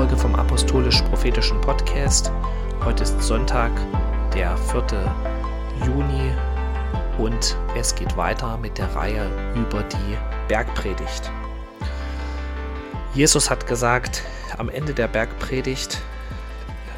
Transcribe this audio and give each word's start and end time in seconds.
Folge 0.00 0.16
vom 0.16 0.34
Apostolisch-Prophetischen 0.34 1.60
Podcast. 1.60 2.32
Heute 2.82 3.02
ist 3.02 3.20
Sonntag, 3.20 3.70
der 4.32 4.56
4. 4.56 4.82
Juni 5.84 6.32
und 7.18 7.54
es 7.76 7.94
geht 7.94 8.16
weiter 8.16 8.56
mit 8.56 8.78
der 8.78 8.86
Reihe 8.96 9.28
über 9.54 9.82
die 9.82 10.16
Bergpredigt. 10.48 11.30
Jesus 13.12 13.50
hat 13.50 13.66
gesagt 13.66 14.22
am 14.56 14.70
Ende 14.70 14.94
der 14.94 15.06
Bergpredigt, 15.06 16.00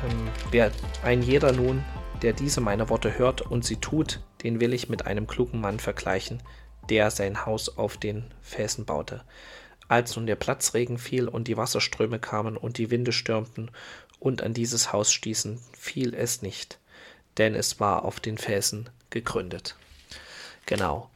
ähm, 0.08 0.28
wer 0.52 0.70
ein 1.02 1.22
jeder 1.22 1.50
nun, 1.50 1.84
der 2.22 2.34
diese 2.34 2.60
meine 2.60 2.88
Worte 2.88 3.18
hört 3.18 3.40
und 3.40 3.64
sie 3.64 3.78
tut, 3.78 4.20
den 4.44 4.60
will 4.60 4.72
ich 4.72 4.88
mit 4.88 5.06
einem 5.06 5.26
klugen 5.26 5.60
Mann 5.60 5.80
vergleichen, 5.80 6.40
der 6.88 7.10
sein 7.10 7.46
Haus 7.46 7.76
auf 7.78 7.96
den 7.96 8.32
Felsen 8.42 8.84
baute. 8.84 9.24
Als 9.92 10.16
nun 10.16 10.24
der 10.24 10.36
Platzregen 10.36 10.96
fiel 10.96 11.28
und 11.28 11.48
die 11.48 11.58
Wasserströme 11.58 12.18
kamen 12.18 12.56
und 12.56 12.78
die 12.78 12.90
Winde 12.90 13.12
stürmten 13.12 13.70
und 14.18 14.42
an 14.42 14.54
dieses 14.54 14.90
Haus 14.90 15.12
stießen, 15.12 15.60
fiel 15.76 16.14
es 16.14 16.40
nicht, 16.40 16.78
denn 17.36 17.54
es 17.54 17.78
war 17.78 18.06
auf 18.06 18.18
den 18.18 18.38
Felsen 18.38 18.88
gegründet. 19.10 19.76
Genau. 20.64 21.10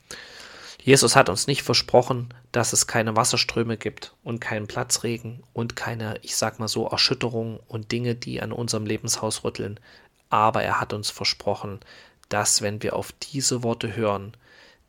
Jesus 0.82 1.16
hat 1.16 1.30
uns 1.30 1.46
nicht 1.46 1.62
versprochen, 1.62 2.34
dass 2.52 2.74
es 2.74 2.86
keine 2.86 3.16
Wasserströme 3.16 3.78
gibt 3.78 4.14
und 4.22 4.40
keinen 4.40 4.66
Platzregen 4.66 5.42
und 5.54 5.74
keine, 5.74 6.18
ich 6.20 6.36
sag 6.36 6.58
mal 6.58 6.68
so, 6.68 6.86
Erschütterungen 6.86 7.58
und 7.68 7.92
Dinge, 7.92 8.14
die 8.14 8.42
an 8.42 8.52
unserem 8.52 8.84
Lebenshaus 8.84 9.42
rütteln. 9.42 9.80
Aber 10.28 10.62
er 10.62 10.82
hat 10.82 10.92
uns 10.92 11.08
versprochen, 11.08 11.80
dass 12.28 12.60
wenn 12.60 12.82
wir 12.82 12.94
auf 12.94 13.12
diese 13.12 13.62
Worte 13.62 13.96
hören, 13.96 14.36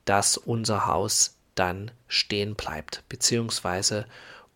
dass 0.03 0.35
unser 0.35 0.87
Haus 0.87 1.36
dann 1.57 1.91
stehen 2.07 2.55
bleibt, 2.55 3.03
beziehungsweise 3.09 4.05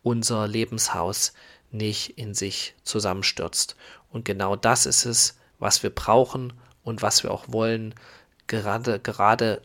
unser 0.04 0.48
Lebenshaus 0.48 1.34
nicht 1.72 2.18
in 2.18 2.34
sich 2.34 2.76
zusammenstürzt. 2.84 3.76
Und 4.10 4.26
genau 4.26 4.56
das 4.56 4.86
ist 4.86 5.06
es, 5.06 5.38
was 5.60 5.84
wir 5.84 5.90
brauchen 5.90 6.54
und 6.84 7.02
was 7.02 7.24
wir 7.24 7.32
auch 7.32 7.46
wollen, 7.48 7.94
gerade, 8.48 9.00
gerade 9.00 9.62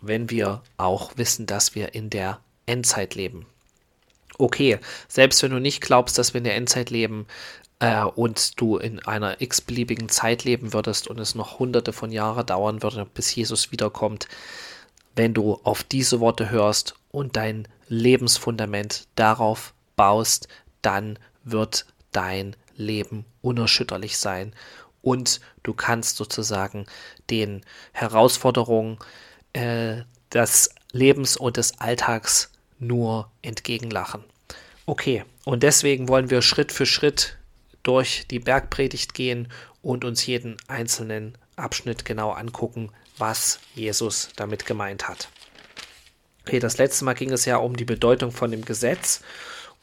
wenn 0.00 0.30
wir 0.30 0.62
auch 0.76 1.16
wissen, 1.16 1.46
dass 1.46 1.74
wir 1.74 1.94
in 1.94 2.10
der 2.10 2.40
Endzeit 2.66 3.14
leben. 3.14 3.46
Okay, 4.38 4.78
selbst 5.08 5.42
wenn 5.42 5.50
du 5.50 5.58
nicht 5.58 5.80
glaubst, 5.80 6.16
dass 6.16 6.32
wir 6.32 6.38
in 6.38 6.44
der 6.44 6.54
Endzeit 6.54 6.90
leben 6.90 7.26
äh, 7.80 8.04
und 8.04 8.60
du 8.60 8.76
in 8.76 9.04
einer 9.04 9.40
x-beliebigen 9.40 10.08
Zeit 10.08 10.44
leben 10.44 10.72
würdest 10.72 11.08
und 11.08 11.18
es 11.18 11.34
noch 11.34 11.58
hunderte 11.58 11.92
von 11.92 12.12
Jahren 12.12 12.46
dauern 12.46 12.82
würde, 12.82 13.04
bis 13.04 13.34
Jesus 13.34 13.72
wiederkommt, 13.72 14.28
wenn 15.16 15.34
du 15.34 15.54
auf 15.64 15.82
diese 15.82 16.20
Worte 16.20 16.50
hörst 16.50 16.94
und 17.10 17.36
dein 17.36 17.68
Lebensfundament 17.88 19.06
darauf 19.14 19.74
baust, 19.96 20.48
dann 20.82 21.18
wird 21.44 21.86
dein 22.12 22.56
Leben 22.76 23.24
unerschütterlich 23.42 24.18
sein 24.18 24.54
und 25.02 25.40
du 25.62 25.74
kannst 25.74 26.16
sozusagen 26.16 26.86
den 27.30 27.62
Herausforderungen 27.92 28.98
äh, 29.52 30.02
des 30.32 30.70
Lebens 30.92 31.36
und 31.36 31.56
des 31.56 31.80
Alltags 31.80 32.50
nur 32.78 33.30
entgegenlachen. 33.42 34.24
Okay, 34.86 35.24
und 35.44 35.62
deswegen 35.62 36.08
wollen 36.08 36.30
wir 36.30 36.42
Schritt 36.42 36.72
für 36.72 36.86
Schritt 36.86 37.36
durch 37.82 38.26
die 38.30 38.38
Bergpredigt 38.38 39.14
gehen 39.14 39.48
und 39.82 40.04
uns 40.04 40.26
jeden 40.26 40.56
einzelnen 40.66 41.36
Abschnitt 41.56 42.04
genau 42.04 42.30
angucken, 42.30 42.90
was 43.18 43.58
Jesus 43.74 44.30
damit 44.36 44.66
gemeint 44.66 45.08
hat. 45.08 45.28
Okay, 46.46 46.60
das 46.60 46.78
letzte 46.78 47.04
Mal 47.04 47.14
ging 47.14 47.32
es 47.32 47.44
ja 47.44 47.56
um 47.58 47.76
die 47.76 47.84
Bedeutung 47.84 48.32
von 48.32 48.50
dem 48.50 48.64
Gesetz 48.64 49.20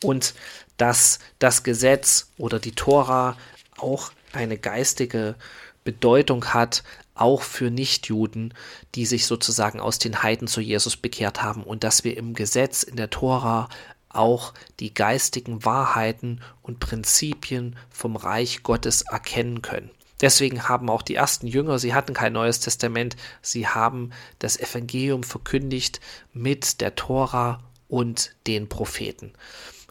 und 0.03 0.33
dass 0.77 1.19
das 1.39 1.63
Gesetz 1.63 2.29
oder 2.37 2.59
die 2.59 2.73
Tora 2.73 3.37
auch 3.77 4.11
eine 4.33 4.57
geistige 4.57 5.35
Bedeutung 5.83 6.53
hat, 6.53 6.83
auch 7.13 7.43
für 7.43 7.71
Nichtjuden, 7.71 8.53
die 8.95 9.05
sich 9.05 9.25
sozusagen 9.25 9.79
aus 9.79 9.99
den 9.99 10.21
Heiden 10.21 10.47
zu 10.47 10.59
Jesus 10.59 10.97
bekehrt 10.97 11.41
haben 11.41 11.63
und 11.63 11.83
dass 11.83 12.03
wir 12.03 12.17
im 12.17 12.33
Gesetz, 12.33 12.83
in 12.83 12.97
der 12.97 13.09
Tora 13.09 13.69
auch 14.09 14.53
die 14.79 14.93
geistigen 14.93 15.63
Wahrheiten 15.65 16.41
und 16.61 16.79
Prinzipien 16.79 17.77
vom 17.89 18.15
Reich 18.15 18.63
Gottes 18.63 19.03
erkennen 19.03 19.61
können. 19.61 19.91
Deswegen 20.21 20.67
haben 20.67 20.89
auch 20.89 21.01
die 21.01 21.15
ersten 21.15 21.47
Jünger, 21.47 21.79
sie 21.79 21.93
hatten 21.93 22.13
kein 22.13 22.33
neues 22.33 22.59
Testament, 22.59 23.15
sie 23.41 23.67
haben 23.67 24.11
das 24.39 24.57
Evangelium 24.59 25.23
verkündigt 25.23 25.99
mit 26.33 26.81
der 26.81 26.95
Tora 26.95 27.61
und 27.87 28.35
den 28.47 28.69
Propheten. 28.69 29.33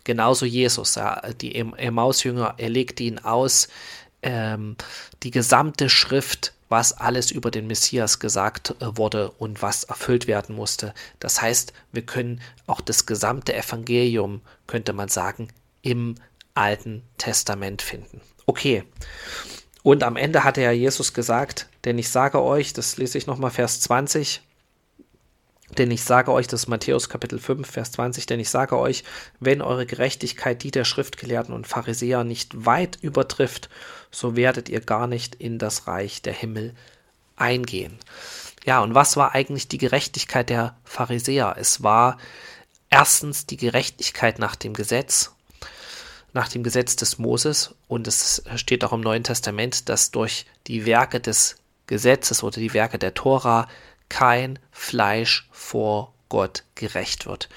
Genauso 0.04 0.46
Jesus, 0.46 0.98
die 1.40 1.54
Emmaus-Jünger, 1.54 2.54
er 2.58 2.68
legte 2.68 3.02
ihn 3.02 3.18
aus, 3.18 3.68
ähm, 4.22 4.76
die 5.22 5.30
gesamte 5.30 5.88
Schrift 5.88 6.54
was 6.68 6.92
alles 6.92 7.30
über 7.30 7.52
den 7.52 7.68
Messias 7.68 8.18
gesagt 8.18 8.74
äh, 8.80 8.96
wurde 8.96 9.30
und 9.30 9.62
was 9.62 9.84
erfüllt 9.84 10.26
werden 10.26 10.56
musste. 10.56 10.92
Das 11.20 11.40
heißt, 11.40 11.72
wir 11.92 12.02
können 12.02 12.40
auch 12.66 12.80
das 12.80 13.06
gesamte 13.06 13.54
Evangelium, 13.54 14.40
könnte 14.66 14.92
man 14.92 15.08
sagen, 15.08 15.48
im 15.82 16.16
Alten 16.54 17.02
Testament 17.16 17.80
finden. 17.80 18.20
Okay. 18.46 18.82
Und 19.84 20.02
am 20.02 20.16
Ende 20.16 20.44
hatte 20.44 20.62
ja 20.62 20.70
Jesus 20.70 21.12
gesagt, 21.12 21.68
denn 21.84 21.98
ich 21.98 22.08
sage 22.08 22.42
euch, 22.42 22.72
das 22.72 22.96
lese 22.96 23.18
ich 23.18 23.26
nochmal 23.26 23.50
Vers 23.50 23.82
20, 23.82 24.40
denn 25.76 25.90
ich 25.90 26.02
sage 26.02 26.32
euch, 26.32 26.46
das 26.46 26.62
ist 26.62 26.68
Matthäus 26.68 27.10
Kapitel 27.10 27.38
5, 27.38 27.68
Vers 27.68 27.92
20, 27.92 28.24
denn 28.24 28.40
ich 28.40 28.48
sage 28.48 28.78
euch, 28.78 29.04
wenn 29.40 29.60
eure 29.60 29.84
Gerechtigkeit 29.84 30.62
die 30.62 30.70
der 30.70 30.86
Schriftgelehrten 30.86 31.54
und 31.54 31.66
Pharisäer 31.66 32.24
nicht 32.24 32.64
weit 32.64 32.96
übertrifft, 33.02 33.68
so 34.10 34.36
werdet 34.36 34.70
ihr 34.70 34.80
gar 34.80 35.06
nicht 35.06 35.34
in 35.34 35.58
das 35.58 35.86
Reich 35.86 36.22
der 36.22 36.32
Himmel 36.32 36.72
eingehen. 37.36 37.98
Ja, 38.64 38.80
und 38.80 38.94
was 38.94 39.18
war 39.18 39.34
eigentlich 39.34 39.68
die 39.68 39.76
Gerechtigkeit 39.76 40.48
der 40.48 40.78
Pharisäer? 40.84 41.56
Es 41.58 41.82
war 41.82 42.16
erstens 42.88 43.44
die 43.44 43.58
Gerechtigkeit 43.58 44.38
nach 44.38 44.56
dem 44.56 44.72
Gesetz, 44.72 45.33
nach 46.34 46.48
dem 46.48 46.62
Gesetz 46.62 46.96
des 46.96 47.18
Moses, 47.18 47.74
und 47.88 48.06
es 48.06 48.42
steht 48.56 48.84
auch 48.84 48.92
im 48.92 49.00
Neuen 49.00 49.24
Testament, 49.24 49.88
dass 49.88 50.10
durch 50.10 50.46
die 50.66 50.84
Werke 50.84 51.20
des 51.20 51.56
Gesetzes 51.86 52.42
oder 52.42 52.60
die 52.60 52.74
Werke 52.74 52.98
der 52.98 53.14
Tora 53.14 53.68
kein 54.08 54.58
Fleisch 54.70 55.48
vor 55.52 56.12
Gott 56.28 56.64
gerecht 56.74 57.26
wird. 57.26 57.48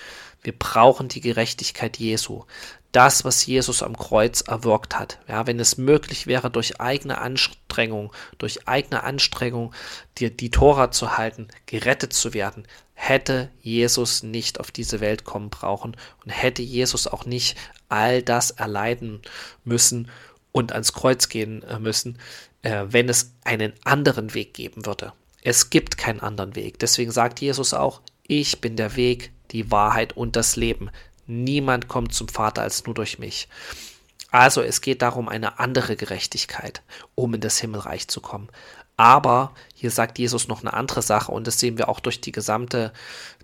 Wir 0.43 0.57
brauchen 0.57 1.07
die 1.07 1.21
Gerechtigkeit 1.21 1.97
Jesu. 1.97 2.45
Das, 2.92 3.25
was 3.25 3.46
Jesus 3.46 3.84
am 3.84 3.98
Kreuz 3.98 4.42
erwirkt 4.42 4.98
hat. 4.98 5.20
Ja, 5.28 5.46
wenn 5.46 5.59
es 5.59 5.78
möglich 5.78 6.25
wäre, 6.25 6.50
durch 6.50 6.80
eigene 6.80 7.20
Anstrengung, 7.20 8.14
durch 8.38 8.68
eigene 8.68 9.03
Anstrengung, 9.03 9.74
die, 10.18 10.36
die 10.36 10.50
Tora 10.50 10.92
zu 10.92 11.18
halten, 11.18 11.48
gerettet 11.66 12.14
zu 12.14 12.34
werden, 12.34 12.66
hätte 12.94 13.52
Jesus 13.62 14.24
nicht 14.24 14.59
auf 14.59 14.72
diese 14.72 15.00
Welt 15.00 15.24
kommen 15.24 15.50
brauchen 15.50 15.96
und 16.24 16.31
hätte 16.31 16.64
Jesus 16.64 17.08
auch 17.08 17.25
nicht 17.25 17.56
all 17.90 18.24
das 18.24 18.52
erleiden 18.52 19.22
müssen 19.64 20.09
und 20.52 20.72
ans 20.72 20.94
Kreuz 20.94 21.30
gehen 21.30 21.62
äh, 21.64 21.80
müssen, 21.80 22.18
äh, 22.64 22.86
wenn 22.90 23.09
es 23.09 23.36
einen 23.44 23.74
anderen 23.84 24.34
Weg 24.34 24.54
geben 24.56 24.86
würde. 24.86 25.13
Es 25.44 25.69
gibt 25.69 25.98
keinen 25.98 26.19
anderen 26.19 26.56
Weg. 26.56 26.80
Deswegen 26.80 27.12
sagt 27.12 27.40
Jesus 27.40 27.74
auch, 27.74 28.01
ich 28.24 28.60
bin 28.60 28.75
der 28.75 28.95
Weg, 28.95 29.31
die 29.51 29.72
Wahrheit 29.72 30.18
und 30.18 30.36
das 30.36 30.56
Leben. 30.56 30.90
Niemand 31.27 31.88
kommt 31.88 32.13
zum 32.13 32.27
Vater 32.27 32.62
als 32.62 32.85
nur 32.85 32.95
durch 32.95 33.19
mich. 33.19 33.47
Also 34.31 34.62
es 34.62 34.81
geht 34.81 35.01
darum, 35.01 35.29
eine 35.29 35.59
andere 35.59 35.95
Gerechtigkeit, 35.95 36.81
um 37.15 37.33
in 37.33 37.41
das 37.41 37.59
Himmelreich 37.59 38.07
zu 38.07 38.21
kommen. 38.21 38.50
Aber 39.00 39.53
hier 39.75 39.91
sagt 39.91 40.18
Jesus 40.18 40.47
noch 40.47 40.62
eine 40.62 40.74
andere 40.74 41.03
Sache 41.03 41.31
und 41.31 41.45
das 41.45 41.59
sehen 41.59 41.77
wir 41.77 41.88
auch 41.88 42.00
durch 42.00 42.19
die 42.19 42.31
gesamte, 42.31 42.91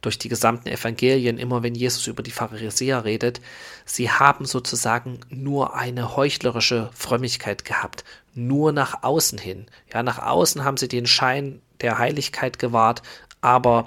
durch 0.01 0.17
die 0.17 0.27
gesamten 0.27 0.67
Evangelien, 0.67 1.37
immer 1.37 1.61
wenn 1.61 1.75
Jesus 1.75 2.07
über 2.07 2.23
die 2.23 2.31
Pharisäer 2.31 3.05
redet. 3.05 3.39
Sie 3.85 4.09
haben 4.09 4.45
sozusagen 4.45 5.19
nur 5.29 5.75
eine 5.75 6.15
heuchlerische 6.15 6.89
Frömmigkeit 6.95 7.65
gehabt, 7.65 8.03
nur 8.33 8.71
nach 8.71 9.03
außen 9.03 9.37
hin. 9.37 9.67
Ja, 9.93 10.01
nach 10.01 10.17
außen 10.17 10.63
haben 10.63 10.77
sie 10.77 10.87
den 10.87 11.05
Schein 11.05 11.61
der 11.81 11.99
Heiligkeit 11.99 12.57
gewahrt, 12.57 13.03
aber 13.41 13.85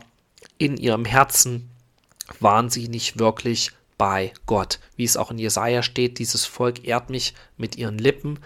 in 0.58 0.76
ihrem 0.76 1.04
Herzen 1.04 1.68
waren 2.38 2.70
sie 2.70 2.86
nicht 2.86 3.18
wirklich 3.18 3.72
bei 3.98 4.32
Gott. 4.46 4.78
Wie 4.96 5.04
es 5.04 5.16
auch 5.16 5.30
in 5.30 5.38
Jesaja 5.38 5.82
steht, 5.82 6.18
dieses 6.18 6.44
Volk 6.44 6.84
ehrt 6.84 7.10
mich 7.10 7.34
mit 7.56 7.76
ihren 7.76 7.98
Lippen. 7.98 8.38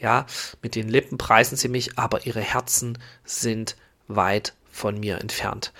Ja, 0.00 0.26
mit 0.62 0.74
den 0.74 0.88
Lippen 0.88 1.18
preisen 1.18 1.56
sie 1.56 1.68
mich, 1.68 1.98
aber 1.98 2.26
ihre 2.26 2.40
Herzen 2.40 2.98
sind 3.24 3.76
weit 4.08 4.54
von 4.76 5.00
mir 5.00 5.20
entfernt. 5.20 5.72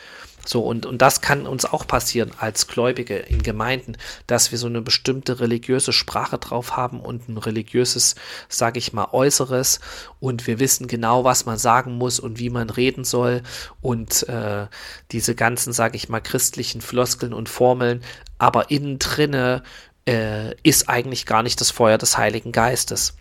So, 0.46 0.60
und, 0.62 0.86
und 0.86 1.02
das 1.02 1.20
kann 1.20 1.46
uns 1.46 1.64
auch 1.64 1.86
passieren 1.86 2.30
als 2.38 2.68
Gläubige 2.68 3.16
in 3.16 3.42
Gemeinden, 3.42 3.96
dass 4.28 4.52
wir 4.52 4.58
so 4.58 4.68
eine 4.68 4.80
bestimmte 4.80 5.40
religiöse 5.40 5.92
Sprache 5.92 6.38
drauf 6.38 6.76
haben 6.76 7.00
und 7.00 7.28
ein 7.28 7.36
religiöses, 7.36 8.14
sage 8.48 8.78
ich 8.78 8.92
mal, 8.92 9.08
Äußeres. 9.10 9.80
Und 10.20 10.46
wir 10.46 10.60
wissen 10.60 10.86
genau, 10.86 11.24
was 11.24 11.46
man 11.46 11.58
sagen 11.58 11.94
muss 11.94 12.20
und 12.20 12.38
wie 12.38 12.50
man 12.50 12.70
reden 12.70 13.02
soll. 13.02 13.42
Und 13.80 14.28
äh, 14.28 14.66
diese 15.10 15.34
ganzen, 15.34 15.72
sage 15.72 15.96
ich 15.96 16.08
mal, 16.08 16.20
christlichen 16.20 16.80
Floskeln 16.80 17.32
und 17.32 17.48
Formeln, 17.48 18.04
aber 18.38 18.70
innen 18.70 19.00
drinne 19.00 19.64
äh, 20.08 20.54
ist 20.62 20.88
eigentlich 20.88 21.26
gar 21.26 21.42
nicht 21.42 21.60
das 21.60 21.72
Feuer 21.72 21.98
des 21.98 22.16
Heiligen 22.16 22.52
Geistes 22.52 23.16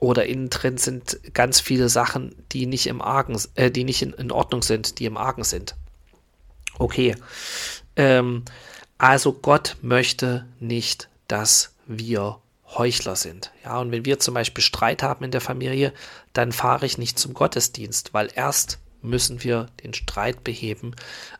oder 0.00 0.26
innen 0.26 0.50
drin 0.50 0.78
sind 0.78 1.20
ganz 1.34 1.60
viele 1.60 1.88
Sachen, 1.88 2.34
die 2.52 2.66
nicht 2.66 2.86
im 2.86 3.00
Argen, 3.00 3.40
äh, 3.54 3.70
die 3.70 3.84
nicht 3.84 4.02
in, 4.02 4.12
in 4.12 4.32
Ordnung 4.32 4.62
sind, 4.62 4.98
die 4.98 5.06
im 5.06 5.16
Argen 5.16 5.44
sind. 5.44 5.76
Okay. 6.78 7.16
Ähm, 7.96 8.44
also 8.98 9.32
Gott 9.32 9.76
möchte 9.82 10.46
nicht, 10.60 11.08
dass 11.28 11.74
wir 11.86 12.38
Heuchler 12.66 13.16
sind. 13.16 13.52
Ja, 13.64 13.78
und 13.78 13.92
wenn 13.92 14.04
wir 14.04 14.18
zum 14.18 14.34
Beispiel 14.34 14.64
Streit 14.64 15.02
haben 15.02 15.24
in 15.24 15.30
der 15.30 15.40
Familie, 15.40 15.92
dann 16.32 16.52
fahre 16.52 16.86
ich 16.86 16.98
nicht 16.98 17.18
zum 17.18 17.34
Gottesdienst, 17.34 18.14
weil 18.14 18.30
erst 18.34 18.78
müssen 19.04 19.44
wir 19.44 19.68
den 19.82 19.94
Streit 19.94 20.42
beheben 20.42 20.96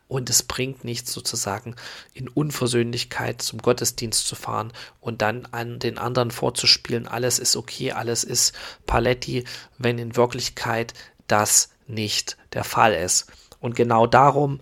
und 0.06 0.30
es 0.30 0.42
bringt 0.42 0.84
nichts 0.84 1.12
sozusagen 1.12 1.74
in 2.12 2.28
Unversöhnlichkeit 2.28 3.42
zum 3.42 3.60
Gottesdienst 3.60 4.26
zu 4.26 4.36
fahren 4.36 4.72
und 5.00 5.22
dann 5.22 5.46
an 5.50 5.78
den 5.78 5.98
anderen 5.98 6.30
vorzuspielen, 6.30 7.08
alles 7.08 7.38
ist 7.38 7.56
okay, 7.56 7.92
alles 7.92 8.22
ist 8.22 8.54
Paletti, 8.86 9.44
wenn 9.78 9.98
in 9.98 10.16
Wirklichkeit 10.16 10.94
das 11.26 11.70
nicht 11.86 12.36
der 12.52 12.64
Fall 12.64 12.92
ist. 12.94 13.26
Und 13.60 13.74
genau 13.74 14.06
darum 14.06 14.60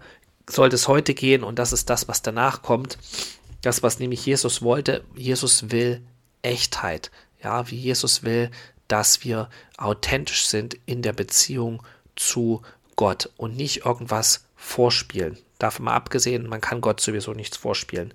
sollte 0.48 0.76
es 0.76 0.88
heute 0.88 1.14
gehen 1.14 1.42
und 1.42 1.58
das 1.58 1.72
ist 1.72 1.90
das, 1.90 2.08
was 2.08 2.22
danach 2.22 2.62
kommt. 2.62 2.98
Das, 3.62 3.82
was 3.82 3.98
nämlich 3.98 4.26
Jesus 4.26 4.62
wollte. 4.62 5.04
Jesus 5.14 5.70
will 5.70 6.02
Echtheit. 6.42 7.10
Ja, 7.42 7.70
wie 7.70 7.76
Jesus 7.76 8.22
will, 8.22 8.50
dass 8.88 9.24
wir 9.24 9.48
authentisch 9.78 10.46
sind 10.46 10.76
in 10.86 11.02
der 11.02 11.12
Beziehung 11.12 11.82
zu 12.16 12.62
Gott 13.02 13.30
und 13.36 13.56
nicht 13.56 13.84
irgendwas 13.84 14.44
vorspielen. 14.54 15.36
Davon 15.58 15.86
mal 15.86 15.94
abgesehen, 15.94 16.48
man 16.48 16.60
kann 16.60 16.80
Gott 16.80 17.00
sowieso 17.00 17.32
nichts 17.32 17.56
vorspielen. 17.56 18.14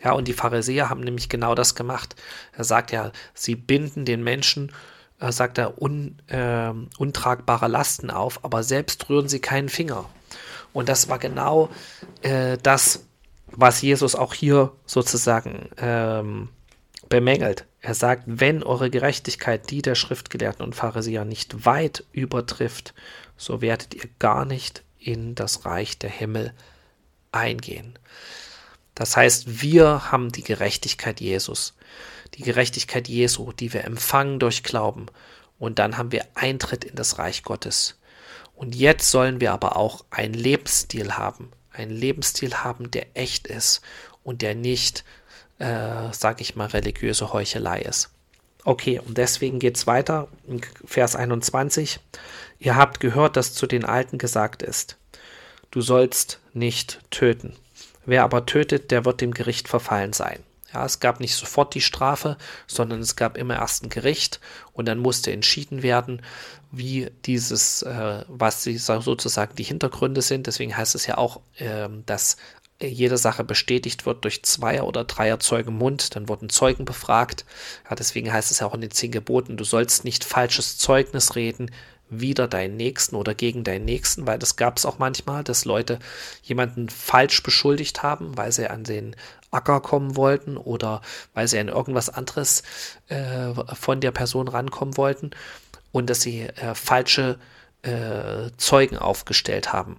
Ja, 0.00 0.12
und 0.12 0.28
die 0.28 0.32
Pharisäer 0.32 0.88
haben 0.88 1.00
nämlich 1.00 1.28
genau 1.28 1.56
das 1.56 1.74
gemacht. 1.74 2.14
Er 2.56 2.62
sagt 2.62 2.92
ja, 2.92 3.10
sie 3.34 3.56
binden 3.56 4.04
den 4.04 4.22
Menschen, 4.22 4.70
äh, 5.18 5.32
sagt 5.32 5.58
er, 5.58 5.82
un, 5.82 6.20
äh, 6.28 6.72
untragbare 6.98 7.66
Lasten 7.66 8.12
auf, 8.12 8.44
aber 8.44 8.62
selbst 8.62 9.08
rühren 9.08 9.28
sie 9.28 9.40
keinen 9.40 9.68
Finger. 9.68 10.04
Und 10.72 10.88
das 10.88 11.08
war 11.08 11.18
genau 11.18 11.68
äh, 12.20 12.58
das, 12.62 13.04
was 13.48 13.82
Jesus 13.82 14.14
auch 14.14 14.34
hier 14.34 14.70
sozusagen 14.86 15.68
ähm, 15.78 16.48
bemängelt. 17.08 17.66
Er 17.82 17.94
sagt, 17.94 18.22
wenn 18.26 18.62
eure 18.62 18.90
Gerechtigkeit 18.90 19.68
die 19.70 19.82
der 19.82 19.96
Schriftgelehrten 19.96 20.64
und 20.64 20.76
Pharisäer 20.76 21.24
nicht 21.24 21.66
weit 21.66 22.04
übertrifft, 22.12 22.94
so 23.36 23.60
werdet 23.60 23.94
ihr 23.94 24.08
gar 24.20 24.44
nicht 24.44 24.84
in 25.00 25.34
das 25.34 25.66
Reich 25.66 25.98
der 25.98 26.10
Himmel 26.10 26.54
eingehen. 27.32 27.98
Das 28.94 29.16
heißt, 29.16 29.62
wir 29.62 30.12
haben 30.12 30.30
die 30.30 30.44
Gerechtigkeit 30.44 31.20
Jesus, 31.20 31.74
die 32.34 32.44
Gerechtigkeit 32.44 33.08
Jesu, 33.08 33.50
die 33.52 33.72
wir 33.72 33.84
empfangen 33.84 34.38
durch 34.38 34.62
Glauben, 34.62 35.06
und 35.58 35.80
dann 35.80 35.98
haben 35.98 36.12
wir 36.12 36.26
Eintritt 36.34 36.84
in 36.84 36.94
das 36.94 37.18
Reich 37.18 37.42
Gottes. 37.42 37.98
Und 38.54 38.76
jetzt 38.76 39.10
sollen 39.10 39.40
wir 39.40 39.52
aber 39.52 39.76
auch 39.76 40.04
einen 40.10 40.34
Lebensstil 40.34 41.14
haben, 41.14 41.50
einen 41.72 41.90
Lebensstil 41.90 42.54
haben, 42.54 42.92
der 42.92 43.16
echt 43.16 43.48
ist 43.48 43.80
und 44.22 44.42
der 44.42 44.54
nicht, 44.54 45.04
äh, 45.58 46.12
sag 46.12 46.40
ich 46.40 46.56
mal, 46.56 46.68
religiöse 46.68 47.32
Heuchelei 47.32 47.80
ist. 47.80 48.10
Okay, 48.64 49.00
und 49.00 49.18
deswegen 49.18 49.58
geht 49.58 49.76
es 49.76 49.86
weiter 49.86 50.28
in 50.46 50.60
Vers 50.84 51.16
21. 51.16 51.98
Ihr 52.60 52.76
habt 52.76 53.00
gehört, 53.00 53.36
dass 53.36 53.54
zu 53.54 53.66
den 53.66 53.84
Alten 53.84 54.18
gesagt 54.18 54.62
ist, 54.62 54.98
du 55.72 55.80
sollst 55.80 56.38
nicht 56.52 57.00
töten. 57.10 57.56
Wer 58.04 58.22
aber 58.22 58.46
tötet, 58.46 58.90
der 58.90 59.04
wird 59.04 59.20
dem 59.20 59.34
Gericht 59.34 59.68
verfallen 59.68 60.12
sein. 60.12 60.40
Ja, 60.72 60.86
es 60.86 61.00
gab 61.00 61.20
nicht 61.20 61.34
sofort 61.34 61.74
die 61.74 61.80
Strafe, 61.80 62.38
sondern 62.66 63.00
es 63.00 63.16
gab 63.16 63.36
immer 63.36 63.56
erst 63.56 63.84
ein 63.84 63.90
Gericht 63.90 64.40
und 64.72 64.86
dann 64.86 64.98
musste 64.98 65.30
entschieden 65.32 65.82
werden, 65.82 66.22
wie 66.70 67.10
dieses, 67.26 67.82
äh, 67.82 68.24
was 68.28 68.62
die, 68.62 68.78
sozusagen 68.78 69.54
die 69.56 69.64
Hintergründe 69.64 70.22
sind. 70.22 70.46
Deswegen 70.46 70.74
heißt 70.74 70.94
es 70.94 71.06
ja 71.06 71.18
auch, 71.18 71.40
äh, 71.56 71.88
dass 72.06 72.38
jede 72.86 73.18
Sache 73.18 73.44
bestätigt 73.44 74.06
wird 74.06 74.24
durch 74.24 74.42
Zweier- 74.42 74.86
oder 74.86 75.04
Dreier 75.04 75.40
Zeugen 75.40 75.76
Mund, 75.76 76.14
dann 76.16 76.28
wurden 76.28 76.48
Zeugen 76.48 76.84
befragt. 76.84 77.44
Ja, 77.88 77.96
deswegen 77.96 78.32
heißt 78.32 78.50
es 78.50 78.60
ja 78.60 78.66
auch 78.66 78.74
in 78.74 78.80
den 78.80 78.90
zehn 78.90 79.12
Geboten, 79.12 79.56
du 79.56 79.64
sollst 79.64 80.04
nicht 80.04 80.24
falsches 80.24 80.78
Zeugnis 80.78 81.36
reden, 81.36 81.70
wider 82.08 82.46
deinen 82.46 82.76
Nächsten 82.76 83.16
oder 83.16 83.34
gegen 83.34 83.64
deinen 83.64 83.84
Nächsten, 83.84 84.26
weil 84.26 84.38
das 84.38 84.56
gab 84.56 84.76
es 84.76 84.84
auch 84.84 84.98
manchmal, 84.98 85.42
dass 85.44 85.64
Leute 85.64 85.98
jemanden 86.42 86.88
falsch 86.88 87.42
beschuldigt 87.42 88.02
haben, 88.02 88.36
weil 88.36 88.52
sie 88.52 88.68
an 88.68 88.84
den 88.84 89.16
Acker 89.50 89.80
kommen 89.80 90.16
wollten 90.16 90.56
oder 90.56 91.00
weil 91.34 91.48
sie 91.48 91.58
an 91.58 91.68
irgendwas 91.68 92.10
anderes 92.10 92.62
äh, 93.08 93.52
von 93.74 94.00
der 94.00 94.12
Person 94.12 94.48
rankommen 94.48 94.96
wollten 94.96 95.30
und 95.90 96.10
dass 96.10 96.22
sie 96.22 96.42
äh, 96.42 96.74
falsche 96.74 97.38
äh, 97.82 98.50
Zeugen 98.56 98.98
aufgestellt 98.98 99.72
haben 99.72 99.96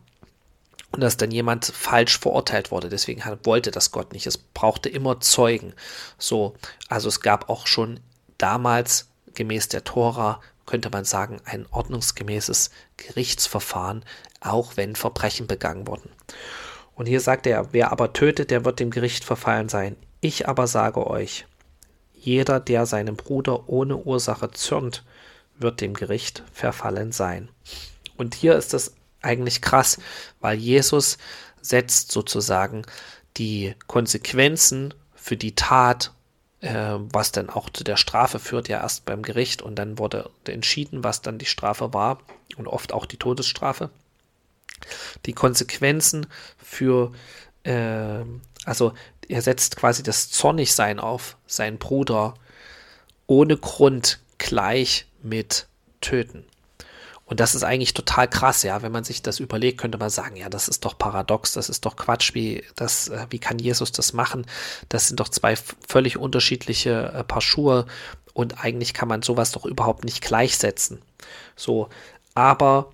und 0.94 1.02
dass 1.02 1.18
dann 1.18 1.32
jemand 1.32 1.66
falsch 1.66 2.20
verurteilt 2.20 2.72
wurde. 2.72 2.88
Deswegen 2.88 3.26
hat, 3.26 3.46
wollte 3.46 3.72
das 3.72 3.92
Gott 3.92 4.14
nicht. 4.14 4.28
Es 4.28 4.38
brauchte 4.38 4.88
immer 4.88 5.20
Zeugen. 5.20 5.74
So, 6.18 6.56
also 6.88 7.10
es 7.10 7.20
gab 7.20 7.50
auch 7.50 7.68
schon 7.68 8.00
damals 8.38 9.10
gemäß 9.34 9.68
der 9.68 9.84
Tora 9.84 10.40
könnte 10.66 10.90
man 10.90 11.04
sagen, 11.04 11.42
ein 11.46 11.66
ordnungsgemäßes 11.72 12.72
Gerichtsverfahren, 12.98 14.06
auch 14.40 14.78
wenn 14.78 14.96
Verbrechen 14.96 15.48
begangen 15.48 15.88
wurden. 15.88 16.10
Und 16.96 17.08
hier 17.08 17.20
sagt 17.20 17.48
er, 17.48 17.74
wer 17.74 17.92
aber 17.92 18.14
tötet, 18.14 18.52
der 18.52 18.66
wird 18.66 18.80
dem 18.80 18.92
Gericht 18.92 19.24
verfallen 19.24 19.70
sein. 19.70 19.96
Ich 20.22 20.48
aber 20.48 20.68
sage 20.68 21.06
euch, 21.08 21.46
jeder, 22.14 22.60
der 22.60 22.86
seinem 22.86 23.18
Bruder 23.18 23.68
ohne 23.68 23.98
Ursache 23.98 24.52
zürnt, 24.52 25.04
wird 25.58 25.82
dem 25.82 25.94
Gericht 25.94 26.44
verfallen 26.54 27.12
sein. 27.12 27.50
Und 28.16 28.36
hier 28.36 28.56
ist 28.56 28.74
es 28.74 28.96
eigentlich 29.24 29.62
krass, 29.62 30.00
weil 30.40 30.58
Jesus 30.58 31.18
setzt 31.62 32.12
sozusagen 32.12 32.84
die 33.38 33.76
Konsequenzen 33.88 34.94
für 35.16 35.38
die 35.38 35.56
Tat 35.56 36.12
äh, 36.64 36.98
was 36.98 37.34
dann 37.34 37.50
auch 37.50 37.70
zu 37.70 37.84
der 37.84 37.98
Strafe 37.98 38.40
führt, 38.40 38.70
ja 38.70 38.80
erst 38.82 39.04
beim 39.04 39.22
Gericht 39.22 39.62
und 39.62 39.76
dann 39.76 40.00
wurde 40.00 40.30
entschieden, 40.46 41.04
was 41.04 41.22
dann 41.22 41.38
die 41.38 41.46
Strafe 41.46 41.94
war 41.94 42.20
und 42.56 42.68
oft 42.68 42.94
auch 42.94 43.06
die 43.06 43.18
Todesstrafe. 43.18 43.90
Die 45.26 45.34
Konsequenzen 45.34 46.26
für, 46.58 47.12
äh, 47.64 48.24
also 48.64 48.94
er 49.28 49.42
setzt 49.42 49.76
quasi 49.76 50.04
das 50.04 50.30
Zornigsein 50.30 51.00
auf 51.00 51.38
seinen 51.48 51.80
Bruder 51.80 52.36
ohne 53.28 53.58
Grund 53.58 54.20
gleich 54.38 55.06
mit 55.22 55.68
Töten. 56.00 56.46
Und 57.34 57.40
das 57.40 57.56
ist 57.56 57.64
eigentlich 57.64 57.96
total 57.96 58.28
krass, 58.28 58.62
ja. 58.62 58.84
Wenn 58.84 58.92
man 58.92 59.06
sich 59.06 59.24
das 59.24 59.40
überlegt, 59.40 59.80
könnte 59.80 59.98
man 59.98 60.12
sagen, 60.12 60.36
ja, 60.36 60.50
das 60.50 60.68
ist 60.68 60.86
doch 60.86 61.00
paradox, 61.00 61.54
das 61.54 61.68
ist 61.68 61.84
doch 61.84 61.96
Quatsch, 61.96 62.36
wie, 62.36 62.64
das, 62.76 63.08
äh, 63.10 63.26
wie 63.32 63.40
kann 63.40 63.58
Jesus 63.58 63.92
das 63.92 64.14
machen? 64.14 64.46
Das 64.88 65.08
sind 65.08 65.20
doch 65.20 65.30
zwei 65.30 65.56
völlig 65.56 66.18
unterschiedliche 66.18 67.12
äh, 67.12 67.24
Paar 67.24 67.42
Schuhe 67.42 67.88
und 68.36 68.64
eigentlich 68.64 68.94
kann 68.94 69.08
man 69.08 69.24
sowas 69.24 69.52
doch 69.52 69.66
überhaupt 69.66 70.06
nicht 70.06 70.22
gleichsetzen. 70.22 71.02
So, 71.56 71.90
aber 72.36 72.92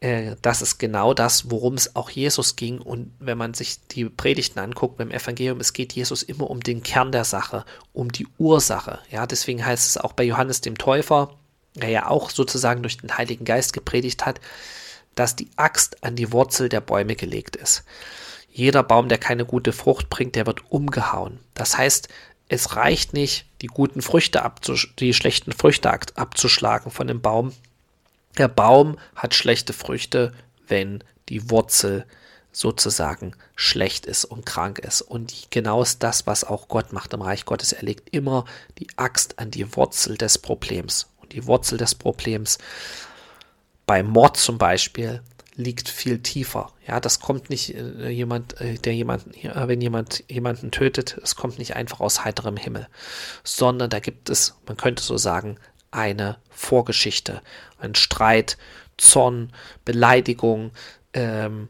äh, 0.00 0.36
das 0.42 0.60
ist 0.60 0.76
genau 0.76 1.14
das, 1.14 1.50
worum 1.50 1.72
es 1.72 1.96
auch 1.96 2.10
Jesus 2.10 2.56
ging. 2.56 2.82
Und 2.82 3.14
wenn 3.18 3.38
man 3.38 3.54
sich 3.54 3.78
die 3.88 4.04
Predigten 4.10 4.58
anguckt 4.58 4.98
beim 4.98 5.10
Evangelium, 5.10 5.58
es 5.60 5.72
geht 5.72 5.94
Jesus 5.94 6.22
immer 6.22 6.50
um 6.50 6.60
den 6.60 6.82
Kern 6.82 7.12
der 7.12 7.24
Sache, 7.24 7.64
um 7.94 8.12
die 8.12 8.26
Ursache. 8.36 8.98
Ja, 9.10 9.26
deswegen 9.26 9.64
heißt 9.64 9.88
es 9.88 9.96
auch 9.96 10.12
bei 10.12 10.24
Johannes 10.24 10.60
dem 10.60 10.76
Täufer, 10.76 11.30
er 11.78 11.88
ja 11.88 12.08
auch 12.08 12.30
sozusagen 12.30 12.82
durch 12.82 12.98
den 12.98 13.16
Heiligen 13.16 13.44
Geist 13.44 13.72
gepredigt 13.72 14.26
hat, 14.26 14.40
dass 15.14 15.36
die 15.36 15.50
Axt 15.56 16.02
an 16.04 16.16
die 16.16 16.32
Wurzel 16.32 16.68
der 16.68 16.80
Bäume 16.80 17.16
gelegt 17.16 17.56
ist. 17.56 17.84
Jeder 18.50 18.82
Baum, 18.82 19.08
der 19.08 19.18
keine 19.18 19.44
gute 19.44 19.72
Frucht 19.72 20.08
bringt, 20.10 20.36
der 20.36 20.46
wird 20.46 20.70
umgehauen. 20.70 21.40
Das 21.54 21.76
heißt, 21.76 22.08
es 22.48 22.76
reicht 22.76 23.12
nicht, 23.12 23.46
die 23.62 23.66
guten 23.66 24.02
Früchte 24.02 24.42
die 24.98 25.14
schlechten 25.14 25.52
Früchte 25.52 25.90
abzuschlagen 25.90 26.90
von 26.90 27.06
dem 27.06 27.20
Baum. 27.20 27.52
Der 28.38 28.48
Baum 28.48 28.98
hat 29.16 29.34
schlechte 29.34 29.72
Früchte, 29.72 30.32
wenn 30.68 31.02
die 31.28 31.50
Wurzel 31.50 32.04
sozusagen 32.52 33.34
schlecht 33.56 34.06
ist 34.06 34.24
und 34.24 34.46
krank 34.46 34.78
ist. 34.78 35.02
Und 35.02 35.48
genau 35.50 35.82
ist 35.82 36.02
das, 36.02 36.26
was 36.26 36.44
auch 36.44 36.68
Gott 36.68 36.92
macht 36.92 37.12
im 37.12 37.22
Reich 37.22 37.44
Gottes. 37.44 37.72
Er 37.72 37.82
legt 37.82 38.14
immer 38.14 38.44
die 38.78 38.86
Axt 38.96 39.38
an 39.38 39.50
die 39.50 39.74
Wurzel 39.76 40.16
des 40.16 40.38
Problems 40.38 41.08
die 41.34 41.46
Wurzel 41.46 41.78
des 41.78 41.94
Problems. 41.94 42.58
Bei 43.86 44.02
Mord 44.02 44.36
zum 44.36 44.58
Beispiel 44.58 45.22
liegt 45.56 45.88
viel 45.88 46.18
tiefer. 46.20 46.72
Ja, 46.86 47.00
das 47.00 47.20
kommt 47.20 47.48
nicht 47.50 47.74
äh, 47.74 48.08
jemand, 48.08 48.60
äh, 48.60 48.74
der 48.74 48.94
jemanden, 48.94 49.32
äh, 49.34 49.68
wenn 49.68 49.80
jemand 49.80 50.24
jemanden 50.28 50.70
tötet, 50.70 51.18
es 51.22 51.36
kommt 51.36 51.58
nicht 51.58 51.76
einfach 51.76 52.00
aus 52.00 52.24
heiterem 52.24 52.56
Himmel, 52.56 52.88
sondern 53.44 53.90
da 53.90 54.00
gibt 54.00 54.30
es, 54.30 54.54
man 54.66 54.76
könnte 54.76 55.02
so 55.02 55.16
sagen, 55.16 55.58
eine 55.90 56.38
Vorgeschichte, 56.50 57.40
ein 57.78 57.94
Streit, 57.94 58.56
Zorn, 58.96 59.52
Beleidigung, 59.84 60.72
ähm, 61.12 61.68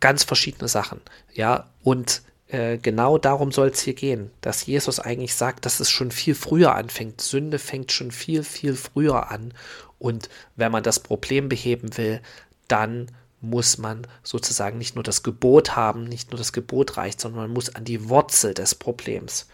ganz 0.00 0.24
verschiedene 0.24 0.68
Sachen. 0.68 1.00
Ja, 1.34 1.68
und 1.82 2.22
äh, 2.48 2.78
genau 2.78 3.18
darum 3.18 3.52
soll 3.52 3.68
es 3.68 3.80
hier 3.80 3.94
gehen, 3.94 4.30
dass 4.40 4.66
Jesus 4.66 5.00
eigentlich 5.00 5.34
sagt, 5.34 5.66
dass 5.66 5.80
es 5.80 5.90
schon 5.90 6.10
viel 6.10 6.34
früher 6.34 6.74
anfängt. 6.74 7.20
Sünde 7.20 7.58
fängt 7.58 7.92
schon 7.92 8.10
viel, 8.10 8.44
viel 8.44 8.74
früher 8.74 9.30
an. 9.30 9.54
Und 9.98 10.28
wenn 10.56 10.72
man 10.72 10.82
das 10.82 11.00
Problem 11.00 11.48
beheben 11.48 11.96
will, 11.96 12.20
dann 12.68 13.10
muss 13.40 13.78
man 13.78 14.06
sozusagen 14.22 14.78
nicht 14.78 14.94
nur 14.94 15.04
das 15.04 15.22
Gebot 15.22 15.76
haben, 15.76 16.04
nicht 16.04 16.30
nur 16.30 16.38
das 16.38 16.52
Gebot 16.52 16.96
reicht, 16.96 17.20
sondern 17.20 17.42
man 17.42 17.52
muss 17.52 17.74
an 17.74 17.84
die 17.84 18.08
Wurzel 18.08 18.54
des 18.54 18.74
Problems. 18.74 19.48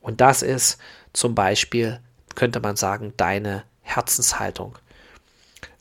Und 0.00 0.20
das 0.20 0.42
ist 0.42 0.78
zum 1.12 1.34
Beispiel, 1.34 2.00
könnte 2.34 2.60
man 2.60 2.76
sagen, 2.76 3.12
deine 3.16 3.64
Herzenshaltung. 3.82 4.78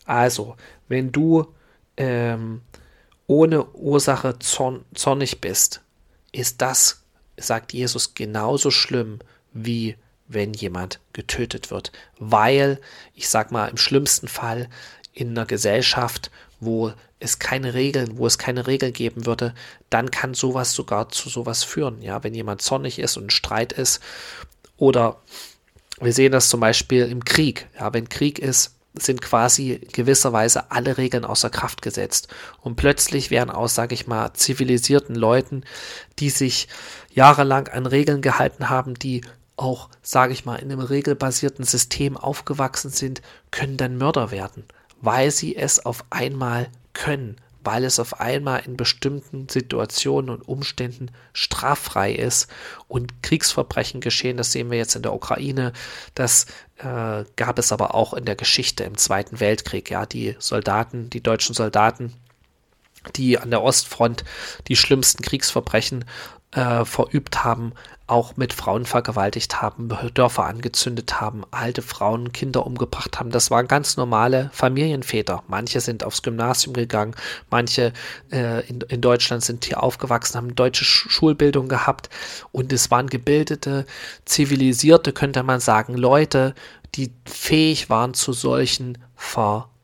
Also, 0.05 0.55
wenn 0.87 1.11
du 1.11 1.53
ähm, 1.97 2.61
ohne 3.27 3.65
Ursache 3.73 4.39
zorn, 4.39 4.85
zornig 4.93 5.41
bist, 5.41 5.81
ist 6.31 6.61
das, 6.61 7.03
sagt 7.37 7.73
Jesus, 7.73 8.13
genauso 8.13 8.71
schlimm 8.71 9.19
wie 9.53 9.95
wenn 10.27 10.53
jemand 10.53 10.99
getötet 11.13 11.71
wird. 11.71 11.91
Weil, 12.19 12.81
ich 13.13 13.29
sag 13.29 13.51
mal, 13.51 13.67
im 13.69 13.77
schlimmsten 13.77 14.27
Fall 14.27 14.69
in 15.13 15.29
einer 15.29 15.45
Gesellschaft, 15.45 16.31
wo 16.59 16.93
es 17.19 17.39
keine 17.39 17.73
Regeln, 17.73 18.17
wo 18.17 18.27
es 18.27 18.37
keine 18.37 18.67
Regeln 18.67 18.93
geben 18.93 19.25
würde, 19.25 19.55
dann 19.89 20.11
kann 20.11 20.33
sowas 20.33 20.73
sogar 20.73 21.09
zu 21.09 21.29
sowas 21.29 21.63
führen. 21.63 22.01
Ja, 22.01 22.23
wenn 22.23 22.33
jemand 22.33 22.61
zornig 22.61 22.99
ist 22.99 23.17
und 23.17 23.33
Streit 23.33 23.73
ist 23.73 24.01
oder 24.75 25.21
wir 25.99 26.13
sehen 26.13 26.31
das 26.31 26.49
zum 26.49 26.59
Beispiel 26.59 27.05
im 27.05 27.25
Krieg. 27.25 27.67
Ja, 27.79 27.93
wenn 27.93 28.09
Krieg 28.09 28.37
ist, 28.37 28.76
sind 29.01 29.21
quasi 29.21 29.81
gewisserweise 29.91 30.71
alle 30.71 30.97
Regeln 30.97 31.25
außer 31.25 31.49
Kraft 31.49 31.81
gesetzt. 31.81 32.27
Und 32.61 32.75
plötzlich 32.75 33.31
werden 33.31 33.49
aus, 33.49 33.75
sage 33.75 33.93
ich 33.93 34.07
mal, 34.07 34.33
zivilisierten 34.33 35.15
Leuten, 35.15 35.63
die 36.19 36.29
sich 36.29 36.67
jahrelang 37.11 37.67
an 37.67 37.85
Regeln 37.85 38.21
gehalten 38.21 38.69
haben, 38.69 38.93
die 38.95 39.21
auch, 39.55 39.89
sage 40.01 40.33
ich 40.33 40.45
mal, 40.45 40.57
in 40.57 40.71
einem 40.71 40.81
regelbasierten 40.81 41.65
System 41.65 42.15
aufgewachsen 42.15 42.91
sind, 42.91 43.21
können 43.51 43.77
dann 43.77 43.97
Mörder 43.97 44.31
werden, 44.31 44.63
weil 45.01 45.31
sie 45.31 45.55
es 45.55 45.83
auf 45.85 46.05
einmal 46.09 46.69
können 46.93 47.37
weil 47.67 47.83
es 47.83 47.99
auf 47.99 48.21
einmal 48.21 48.61
in 48.65 48.77
bestimmten 48.77 49.49
Situationen 49.49 50.29
und 50.29 50.47
Umständen 50.47 51.11
straffrei 51.33 52.13
ist 52.13 52.47
und 52.87 53.21
Kriegsverbrechen 53.23 53.99
geschehen. 53.99 54.37
Das 54.37 54.53
sehen 54.53 54.71
wir 54.71 54.77
jetzt 54.77 54.95
in 54.95 55.01
der 55.01 55.13
Ukraine. 55.13 55.73
Das 56.15 56.45
äh, 56.77 57.25
gab 57.35 57.59
es 57.59 57.73
aber 57.73 57.93
auch 57.93 58.13
in 58.13 58.23
der 58.23 58.37
Geschichte 58.37 58.85
im 58.85 58.95
Zweiten 58.95 59.41
Weltkrieg. 59.41 59.89
Ja, 59.91 60.05
die 60.05 60.37
Soldaten, 60.39 61.09
die 61.09 61.19
deutschen 61.19 61.53
Soldaten, 61.53 62.13
die 63.15 63.39
an 63.39 63.49
der 63.51 63.61
Ostfront 63.61 64.23
die 64.67 64.75
schlimmsten 64.75 65.23
Kriegsverbrechen 65.23 66.05
äh, 66.51 66.85
verübt 66.85 67.43
haben, 67.43 67.73
auch 68.07 68.37
mit 68.37 68.53
Frauen 68.53 68.85
vergewaltigt 68.85 69.61
haben, 69.61 69.89
Dörfer 70.13 70.45
angezündet 70.45 71.19
haben, 71.19 71.43
alte 71.51 71.81
Frauen, 71.81 72.31
Kinder 72.31 72.65
umgebracht 72.65 73.19
haben. 73.19 73.31
Das 73.31 73.51
waren 73.51 73.67
ganz 73.67 73.97
normale 73.97 74.49
Familienväter. 74.53 75.43
Manche 75.47 75.81
sind 75.81 76.05
aufs 76.05 76.21
Gymnasium 76.21 76.73
gegangen, 76.73 77.15
manche 77.49 77.91
äh, 78.31 78.65
in, 78.67 78.79
in 78.81 79.01
Deutschland 79.01 79.43
sind 79.43 79.65
hier 79.65 79.83
aufgewachsen, 79.83 80.37
haben 80.37 80.55
deutsche 80.55 80.85
Schulbildung 80.85 81.67
gehabt 81.67 82.09
und 82.53 82.71
es 82.71 82.89
waren 82.91 83.07
gebildete, 83.07 83.85
zivilisierte, 84.23 85.11
könnte 85.11 85.43
man 85.43 85.59
sagen, 85.59 85.95
Leute, 85.95 86.55
die 86.95 87.11
fähig 87.25 87.89
waren 87.89 88.13
zu 88.13 88.31
solchen 88.31 88.97
Verbrechen. 89.15 89.76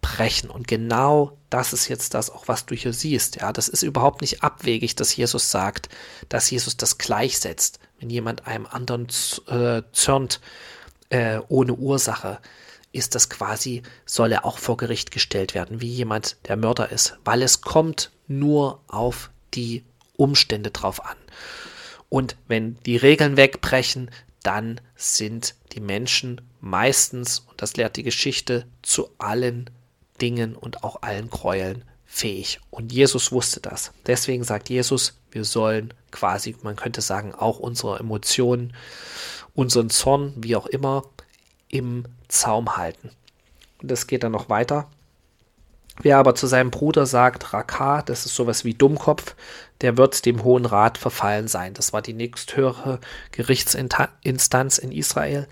Und 0.49 0.67
genau 0.67 1.37
das 1.49 1.73
ist 1.73 1.87
jetzt 1.87 2.13
das 2.13 2.29
auch, 2.29 2.47
was 2.47 2.65
du 2.65 2.75
hier 2.75 2.93
siehst. 2.93 3.37
Ja, 3.37 3.51
das 3.51 3.67
ist 3.67 3.83
überhaupt 3.83 4.21
nicht 4.21 4.43
abwegig, 4.43 4.95
dass 4.95 5.15
Jesus 5.15 5.49
sagt, 5.49 5.89
dass 6.29 6.49
Jesus 6.51 6.77
das 6.77 6.97
gleichsetzt. 6.97 7.79
Wenn 7.99 8.09
jemand 8.09 8.45
einem 8.47 8.65
anderen 8.65 9.07
äh, 9.47 9.81
zürnt 9.91 10.41
äh, 11.09 11.39
ohne 11.47 11.73
Ursache, 11.73 12.39
ist 12.91 13.15
das 13.15 13.29
quasi, 13.29 13.81
soll 14.05 14.31
er 14.31 14.45
auch 14.45 14.59
vor 14.59 14.77
Gericht 14.77 15.11
gestellt 15.11 15.53
werden, 15.53 15.81
wie 15.81 15.89
jemand, 15.89 16.37
der 16.47 16.57
Mörder 16.57 16.91
ist, 16.91 17.17
weil 17.25 17.41
es 17.41 17.61
kommt 17.61 18.11
nur 18.27 18.81
auf 18.87 19.31
die 19.53 19.83
Umstände 20.15 20.71
drauf 20.71 21.03
an. 21.03 21.17
Und 22.09 22.35
wenn 22.47 22.77
die 22.85 22.97
Regeln 22.97 23.35
wegbrechen, 23.37 24.11
dann 24.43 24.79
sind 24.95 25.55
die 25.71 25.79
Menschen 25.79 26.41
meistens, 26.61 27.39
und 27.39 27.61
das 27.61 27.75
lehrt 27.75 27.95
die 27.97 28.03
Geschichte, 28.03 28.67
zu 28.83 29.09
allen 29.17 29.69
Dingen 30.23 30.55
und 30.55 30.85
auch 30.85 31.01
allen 31.01 31.29
Gräueln 31.29 31.83
fähig. 32.05 32.61
Und 32.69 32.93
Jesus 32.93 33.33
wusste 33.33 33.59
das. 33.59 33.91
Deswegen 34.07 34.45
sagt 34.45 34.69
Jesus, 34.69 35.19
wir 35.31 35.43
sollen 35.43 35.93
quasi, 36.11 36.55
man 36.63 36.77
könnte 36.77 37.01
sagen, 37.01 37.35
auch 37.35 37.59
unsere 37.59 37.99
Emotionen, 37.99 38.73
unseren 39.53 39.89
Zorn, 39.89 40.33
wie 40.37 40.55
auch 40.55 40.67
immer, 40.67 41.03
im 41.67 42.05
Zaum 42.29 42.77
halten. 42.77 43.09
Und 43.81 43.91
das 43.91 44.07
geht 44.07 44.23
dann 44.23 44.31
noch 44.31 44.47
weiter. 44.47 44.87
Wer 46.01 46.17
aber 46.17 46.35
zu 46.35 46.47
seinem 46.47 46.71
Bruder 46.71 47.05
sagt, 47.05 47.51
Raka, 47.53 48.01
das 48.01 48.25
ist 48.25 48.35
sowas 48.35 48.63
wie 48.63 48.73
Dummkopf, 48.73 49.35
der 49.81 49.97
wird 49.97 50.25
dem 50.25 50.43
Hohen 50.43 50.65
Rat 50.65 50.97
verfallen 50.97 51.49
sein. 51.49 51.73
Das 51.73 51.91
war 51.91 52.01
die 52.01 52.13
nächsthöhere 52.13 52.99
Gerichtsinstanz 53.31 54.77
in 54.77 54.91
Israel. 54.93 55.47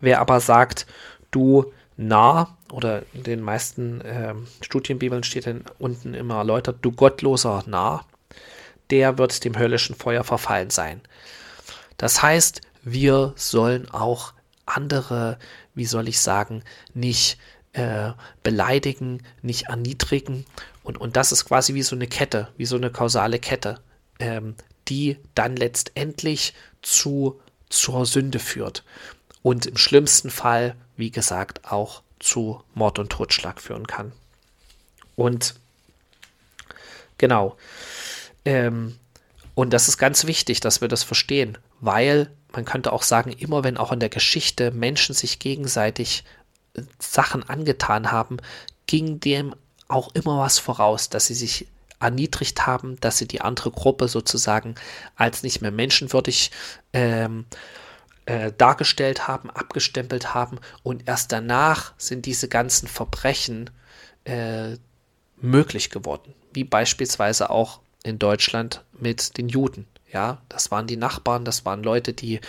Wer 0.00 0.20
aber 0.20 0.40
sagt, 0.40 0.86
du 1.30 1.72
nah 1.96 2.58
oder 2.72 3.02
in 3.12 3.22
den 3.22 3.40
meisten 3.40 4.00
äh, 4.00 4.34
Studienbibeln 4.60 5.22
steht 5.22 5.46
dann 5.46 5.64
unten 5.78 6.14
immer 6.14 6.36
erläutert, 6.36 6.78
du 6.82 6.92
gottloser 6.92 7.62
nah, 7.66 8.04
der 8.90 9.18
wird 9.18 9.44
dem 9.44 9.58
höllischen 9.58 9.94
Feuer 9.94 10.24
verfallen 10.24 10.70
sein. 10.70 11.00
Das 11.96 12.22
heißt, 12.22 12.60
wir 12.82 13.32
sollen 13.36 13.88
auch 13.90 14.32
andere, 14.66 15.38
wie 15.74 15.86
soll 15.86 16.08
ich 16.08 16.20
sagen, 16.20 16.62
nicht 16.94 17.38
äh, 17.72 18.12
beleidigen, 18.42 19.22
nicht 19.40 19.68
erniedrigen. 19.68 20.44
Und, 20.82 20.98
und 20.98 21.16
das 21.16 21.32
ist 21.32 21.44
quasi 21.44 21.74
wie 21.74 21.82
so 21.82 21.94
eine 21.94 22.06
Kette, 22.06 22.48
wie 22.56 22.66
so 22.66 22.76
eine 22.76 22.90
kausale 22.90 23.38
Kette, 23.38 23.80
ähm, 24.18 24.56
die 24.88 25.16
dann 25.34 25.56
letztendlich 25.56 26.54
zu, 26.82 27.40
zur 27.70 28.04
Sünde 28.04 28.38
führt. 28.38 28.84
Und 29.42 29.66
im 29.66 29.76
schlimmsten 29.76 30.30
Fall 30.30 30.76
wie 30.96 31.10
gesagt, 31.10 31.70
auch 31.70 32.02
zu 32.22 32.62
Mord 32.74 32.98
und 32.98 33.10
Totschlag 33.10 33.60
führen 33.60 33.86
kann. 33.86 34.12
Und 35.16 35.54
genau. 37.18 37.56
Ähm, 38.44 38.98
und 39.54 39.72
das 39.72 39.88
ist 39.88 39.98
ganz 39.98 40.26
wichtig, 40.26 40.60
dass 40.60 40.80
wir 40.80 40.88
das 40.88 41.02
verstehen, 41.02 41.58
weil 41.80 42.30
man 42.52 42.64
könnte 42.64 42.92
auch 42.92 43.02
sagen, 43.02 43.32
immer 43.32 43.64
wenn 43.64 43.76
auch 43.76 43.92
in 43.92 44.00
der 44.00 44.08
Geschichte 44.08 44.70
Menschen 44.70 45.14
sich 45.14 45.38
gegenseitig 45.38 46.24
äh, 46.74 46.82
Sachen 46.98 47.42
angetan 47.48 48.12
haben, 48.12 48.38
ging 48.86 49.20
dem 49.20 49.54
auch 49.88 50.14
immer 50.14 50.38
was 50.38 50.58
voraus, 50.58 51.10
dass 51.10 51.26
sie 51.26 51.34
sich 51.34 51.66
erniedrigt 52.00 52.66
haben, 52.66 52.98
dass 53.00 53.18
sie 53.18 53.28
die 53.28 53.42
andere 53.42 53.70
Gruppe 53.70 54.08
sozusagen 54.08 54.74
als 55.14 55.42
nicht 55.42 55.60
mehr 55.60 55.70
menschenwürdig 55.70 56.50
ähm, 56.92 57.46
äh, 57.50 57.56
dargestellt 58.56 59.26
haben, 59.26 59.50
abgestempelt 59.50 60.32
haben 60.32 60.60
und 60.84 61.08
erst 61.08 61.32
danach 61.32 61.92
sind 61.98 62.24
diese 62.24 62.48
ganzen 62.48 62.86
Verbrechen 62.86 63.70
äh, 64.24 64.76
möglich 65.36 65.90
geworden, 65.90 66.34
wie 66.52 66.64
beispielsweise 66.64 67.50
auch 67.50 67.80
in 68.04 68.18
Deutschland 68.18 68.84
mit 68.92 69.36
den 69.38 69.48
Juden. 69.48 69.86
Ja, 70.12 70.42
das 70.50 70.70
waren 70.70 70.86
die 70.86 70.98
Nachbarn, 70.98 71.46
das 71.46 71.64
waren 71.64 71.82
Leute, 71.82 72.12
die 72.12 72.40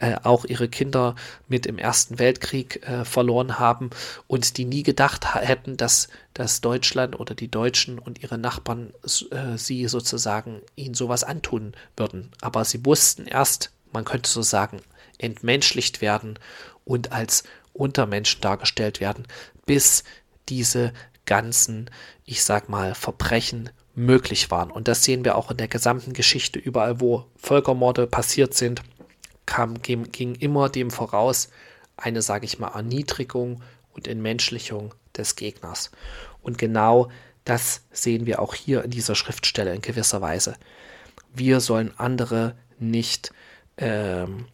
äh, 0.00 0.16
auch 0.24 0.44
ihre 0.44 0.68
Kinder 0.68 1.14
mit 1.46 1.64
im 1.64 1.78
Ersten 1.78 2.18
Weltkrieg 2.18 2.84
äh, 2.88 3.04
verloren 3.04 3.60
haben 3.60 3.90
und 4.26 4.56
die 4.56 4.64
nie 4.64 4.82
gedacht 4.82 5.36
hätten, 5.36 5.76
dass, 5.76 6.08
dass 6.34 6.60
Deutschland 6.60 7.18
oder 7.18 7.36
die 7.36 7.50
Deutschen 7.50 8.00
und 8.00 8.20
ihre 8.20 8.36
Nachbarn 8.36 8.92
äh, 9.30 9.56
sie 9.56 9.86
sozusagen 9.86 10.60
ihnen 10.74 10.94
sowas 10.94 11.22
antun 11.22 11.74
würden. 11.96 12.32
Aber 12.40 12.64
sie 12.64 12.84
wussten 12.84 13.26
erst, 13.26 13.70
man 13.92 14.04
könnte 14.04 14.28
so 14.28 14.42
sagen, 14.42 14.80
entmenschlicht 15.18 16.00
werden 16.00 16.38
und 16.84 17.12
als 17.12 17.44
Untermenschen 17.72 18.40
dargestellt 18.40 19.00
werden, 19.00 19.26
bis 19.66 20.04
diese 20.48 20.92
ganzen, 21.26 21.90
ich 22.24 22.44
sag 22.44 22.68
mal, 22.68 22.94
Verbrechen 22.94 23.70
möglich 23.94 24.50
waren. 24.50 24.70
Und 24.70 24.88
das 24.88 25.04
sehen 25.04 25.24
wir 25.24 25.36
auch 25.36 25.50
in 25.50 25.56
der 25.56 25.68
gesamten 25.68 26.12
Geschichte. 26.12 26.58
Überall, 26.58 27.00
wo 27.00 27.26
Völkermorde 27.36 28.06
passiert 28.06 28.54
sind, 28.54 28.82
kam, 29.46 29.80
ging, 29.82 30.10
ging 30.10 30.34
immer 30.34 30.68
dem 30.68 30.90
voraus 30.90 31.48
eine, 31.96 32.22
sage 32.22 32.44
ich 32.44 32.58
mal, 32.58 32.74
Erniedrigung 32.74 33.62
und 33.92 34.08
Entmenschlichung 34.08 34.94
des 35.16 35.36
Gegners. 35.36 35.90
Und 36.42 36.58
genau 36.58 37.10
das 37.44 37.82
sehen 37.92 38.26
wir 38.26 38.40
auch 38.40 38.54
hier 38.54 38.84
in 38.84 38.90
dieser 38.90 39.14
Schriftstelle 39.14 39.74
in 39.74 39.82
gewisser 39.82 40.20
Weise. 40.20 40.56
Wir 41.32 41.60
sollen 41.60 41.92
andere 41.98 42.56
nicht 42.78 43.32
ähm, 43.76 44.46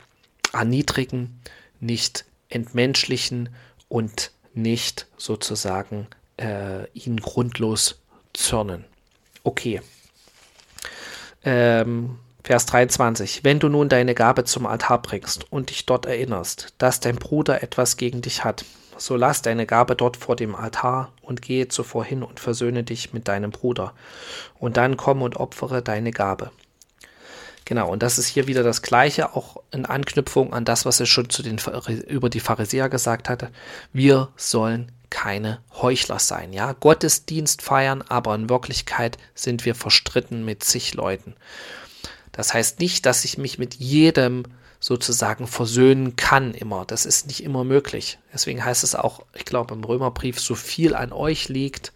erniedrigen, 0.52 1.40
nicht 1.80 2.24
entmenschlichen 2.48 3.48
und 3.88 4.32
nicht 4.54 5.06
sozusagen 5.16 6.06
äh, 6.36 6.88
ihnen 6.92 7.20
grundlos 7.20 8.00
zürnen. 8.32 8.84
Okay. 9.42 9.80
Ähm, 11.44 12.18
Vers 12.42 12.66
23. 12.66 13.44
Wenn 13.44 13.58
du 13.58 13.68
nun 13.68 13.88
deine 13.88 14.14
Gabe 14.14 14.44
zum 14.44 14.66
Altar 14.66 15.02
bringst 15.02 15.50
und 15.52 15.70
dich 15.70 15.86
dort 15.86 16.06
erinnerst, 16.06 16.74
dass 16.78 17.00
dein 17.00 17.16
Bruder 17.16 17.62
etwas 17.62 17.96
gegen 17.96 18.22
dich 18.22 18.44
hat, 18.44 18.64
so 18.96 19.16
lass 19.16 19.42
deine 19.42 19.66
Gabe 19.66 19.96
dort 19.96 20.16
vor 20.16 20.36
dem 20.36 20.54
Altar 20.54 21.12
und 21.22 21.42
gehe 21.42 21.68
zuvor 21.68 22.04
hin 22.04 22.22
und 22.22 22.40
versöhne 22.40 22.82
dich 22.82 23.12
mit 23.12 23.28
deinem 23.28 23.50
Bruder. 23.50 23.94
Und 24.58 24.76
dann 24.76 24.96
komm 24.96 25.22
und 25.22 25.36
opfere 25.36 25.82
deine 25.82 26.10
Gabe. 26.10 26.50
Genau, 27.70 27.88
und 27.88 28.02
das 28.02 28.18
ist 28.18 28.26
hier 28.26 28.48
wieder 28.48 28.64
das 28.64 28.82
Gleiche, 28.82 29.36
auch 29.36 29.58
in 29.70 29.86
Anknüpfung 29.86 30.52
an 30.52 30.64
das, 30.64 30.86
was 30.86 30.98
er 30.98 31.06
schon 31.06 31.30
zu 31.30 31.40
den, 31.40 31.60
über 32.08 32.28
die 32.28 32.40
Pharisäer 32.40 32.88
gesagt 32.88 33.28
hatte. 33.28 33.48
Wir 33.92 34.30
sollen 34.34 34.90
keine 35.08 35.60
Heuchler 35.80 36.18
sein, 36.18 36.52
ja. 36.52 36.72
Gottesdienst 36.72 37.62
feiern, 37.62 38.02
aber 38.02 38.34
in 38.34 38.50
Wirklichkeit 38.50 39.18
sind 39.36 39.64
wir 39.64 39.76
verstritten 39.76 40.44
mit 40.44 40.64
zig 40.64 40.94
Leuten. 40.94 41.36
Das 42.32 42.52
heißt 42.54 42.80
nicht, 42.80 43.06
dass 43.06 43.24
ich 43.24 43.38
mich 43.38 43.60
mit 43.60 43.76
jedem 43.76 44.46
sozusagen 44.80 45.46
versöhnen 45.46 46.16
kann 46.16 46.54
immer. 46.54 46.84
Das 46.86 47.06
ist 47.06 47.28
nicht 47.28 47.44
immer 47.44 47.62
möglich. 47.62 48.18
Deswegen 48.34 48.64
heißt 48.64 48.82
es 48.82 48.96
auch, 48.96 49.24
ich 49.32 49.44
glaube 49.44 49.74
im 49.74 49.84
Römerbrief, 49.84 50.40
so 50.40 50.56
viel 50.56 50.96
an 50.96 51.12
euch 51.12 51.48
liegt, 51.48 51.92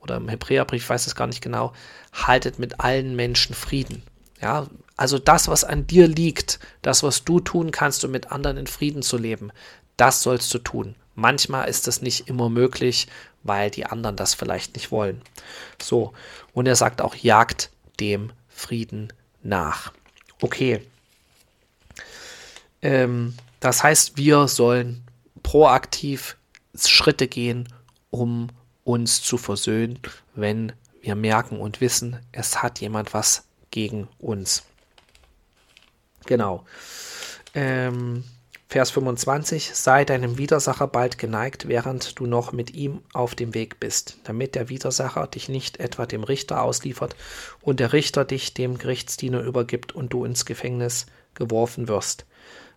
oder 0.00 0.18
im 0.18 0.28
Hebräerbrief 0.28 0.88
weiß 0.88 1.08
es 1.08 1.16
gar 1.16 1.26
nicht 1.26 1.42
genau, 1.42 1.72
haltet 2.12 2.60
mit 2.60 2.78
allen 2.78 3.16
Menschen 3.16 3.56
Frieden. 3.56 4.04
Ja, 4.40 4.68
also 4.96 5.18
das, 5.18 5.48
was 5.48 5.64
an 5.64 5.86
dir 5.86 6.08
liegt, 6.08 6.58
das, 6.82 7.02
was 7.02 7.24
du 7.24 7.40
tun 7.40 7.70
kannst, 7.70 8.04
um 8.04 8.10
mit 8.10 8.32
anderen 8.32 8.56
in 8.56 8.66
Frieden 8.66 9.02
zu 9.02 9.18
leben, 9.18 9.52
das 9.96 10.22
sollst 10.22 10.52
du 10.54 10.58
tun. 10.58 10.96
Manchmal 11.14 11.68
ist 11.68 11.86
das 11.86 12.02
nicht 12.02 12.28
immer 12.28 12.48
möglich, 12.48 13.06
weil 13.42 13.70
die 13.70 13.86
anderen 13.86 14.16
das 14.16 14.34
vielleicht 14.34 14.74
nicht 14.74 14.90
wollen. 14.90 15.22
So, 15.80 16.12
und 16.52 16.66
er 16.66 16.76
sagt 16.76 17.00
auch, 17.00 17.14
jagt 17.14 17.70
dem 18.00 18.32
Frieden 18.48 19.12
nach. 19.42 19.92
Okay. 20.40 20.82
Ähm, 22.82 23.34
das 23.60 23.82
heißt, 23.82 24.16
wir 24.16 24.48
sollen 24.48 25.04
proaktiv 25.42 26.36
Schritte 26.74 27.28
gehen, 27.28 27.68
um 28.10 28.48
uns 28.84 29.22
zu 29.22 29.38
versöhnen, 29.38 29.98
wenn 30.34 30.72
wir 31.00 31.14
merken 31.14 31.58
und 31.58 31.80
wissen, 31.80 32.18
es 32.32 32.62
hat 32.62 32.80
jemand 32.80 33.14
was 33.14 33.44
gegen 33.70 34.08
uns. 34.18 34.64
Genau. 36.26 36.64
Ähm, 37.54 38.24
Vers 38.68 38.90
25, 38.90 39.70
sei 39.74 40.04
deinem 40.04 40.38
Widersacher 40.38 40.88
bald 40.88 41.18
geneigt, 41.18 41.68
während 41.68 42.18
du 42.18 42.26
noch 42.26 42.50
mit 42.50 42.74
ihm 42.74 43.00
auf 43.12 43.36
dem 43.36 43.54
Weg 43.54 43.78
bist, 43.78 44.18
damit 44.24 44.56
der 44.56 44.68
Widersacher 44.68 45.28
dich 45.28 45.48
nicht 45.48 45.78
etwa 45.78 46.04
dem 46.04 46.24
Richter 46.24 46.62
ausliefert 46.62 47.14
und 47.60 47.78
der 47.78 47.92
Richter 47.92 48.24
dich 48.24 48.54
dem 48.54 48.76
Gerichtsdiener 48.76 49.40
übergibt 49.40 49.92
und 49.92 50.12
du 50.12 50.24
ins 50.24 50.44
Gefängnis 50.46 51.06
geworfen 51.34 51.86
wirst. 51.86 52.26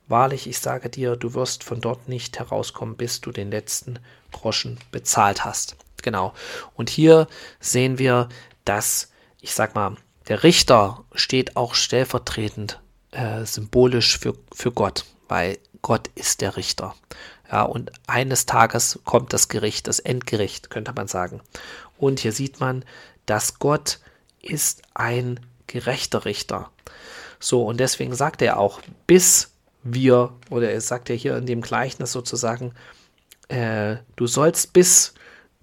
Wahrlich, 0.07 0.47
ich 0.47 0.59
sage 0.59 0.89
dir, 0.89 1.15
du 1.15 1.33
wirst 1.33 1.63
von 1.63 1.81
dort 1.81 2.07
nicht 2.07 2.37
herauskommen, 2.37 2.95
bis 2.95 3.19
du 3.21 3.31
den 3.31 3.49
letzten 3.49 3.97
Groschen 4.31 4.79
bezahlt 4.91 5.43
hast. 5.43 5.75
Genau. 6.03 6.33
Und 6.75 6.89
hier 6.89 7.27
sehen 7.59 7.97
wir, 7.97 8.29
dass, 8.63 9.11
ich 9.41 9.53
sag 9.53 9.73
mal, 9.73 9.95
der 10.27 10.43
Richter 10.43 11.03
steht 11.15 11.55
auch 11.55 11.73
stellvertretend 11.73 12.79
äh, 13.11 13.45
symbolisch 13.45 14.19
für, 14.19 14.33
für 14.53 14.71
Gott, 14.71 15.05
weil 15.27 15.57
Gott 15.81 16.09
ist 16.15 16.41
der 16.41 16.57
Richter. 16.57 16.95
Ja, 17.51 17.63
und 17.63 17.91
eines 18.07 18.45
Tages 18.45 18.99
kommt 19.05 19.33
das 19.33 19.47
Gericht, 19.47 19.87
das 19.87 19.99
Endgericht, 19.99 20.69
könnte 20.69 20.93
man 20.95 21.07
sagen. 21.07 21.41
Und 21.97 22.19
hier 22.19 22.31
sieht 22.31 22.59
man, 22.59 22.85
dass 23.25 23.59
Gott 23.59 23.99
ist 24.41 24.83
ein 24.93 25.39
gerechter 25.67 26.25
Richter. 26.25 26.69
So, 27.39 27.65
und 27.65 27.79
deswegen 27.79 28.13
sagt 28.13 28.41
er 28.41 28.59
auch, 28.59 28.81
bis 29.07 29.51
wir, 29.83 30.33
oder 30.49 30.71
er 30.71 30.81
sagt 30.81 31.09
ja 31.09 31.15
hier 31.15 31.37
in 31.37 31.45
dem 31.45 31.61
Gleichnis 31.61 32.11
sozusagen, 32.11 32.73
äh, 33.47 33.97
du 34.15 34.27
sollst 34.27 34.73
bis, 34.73 35.13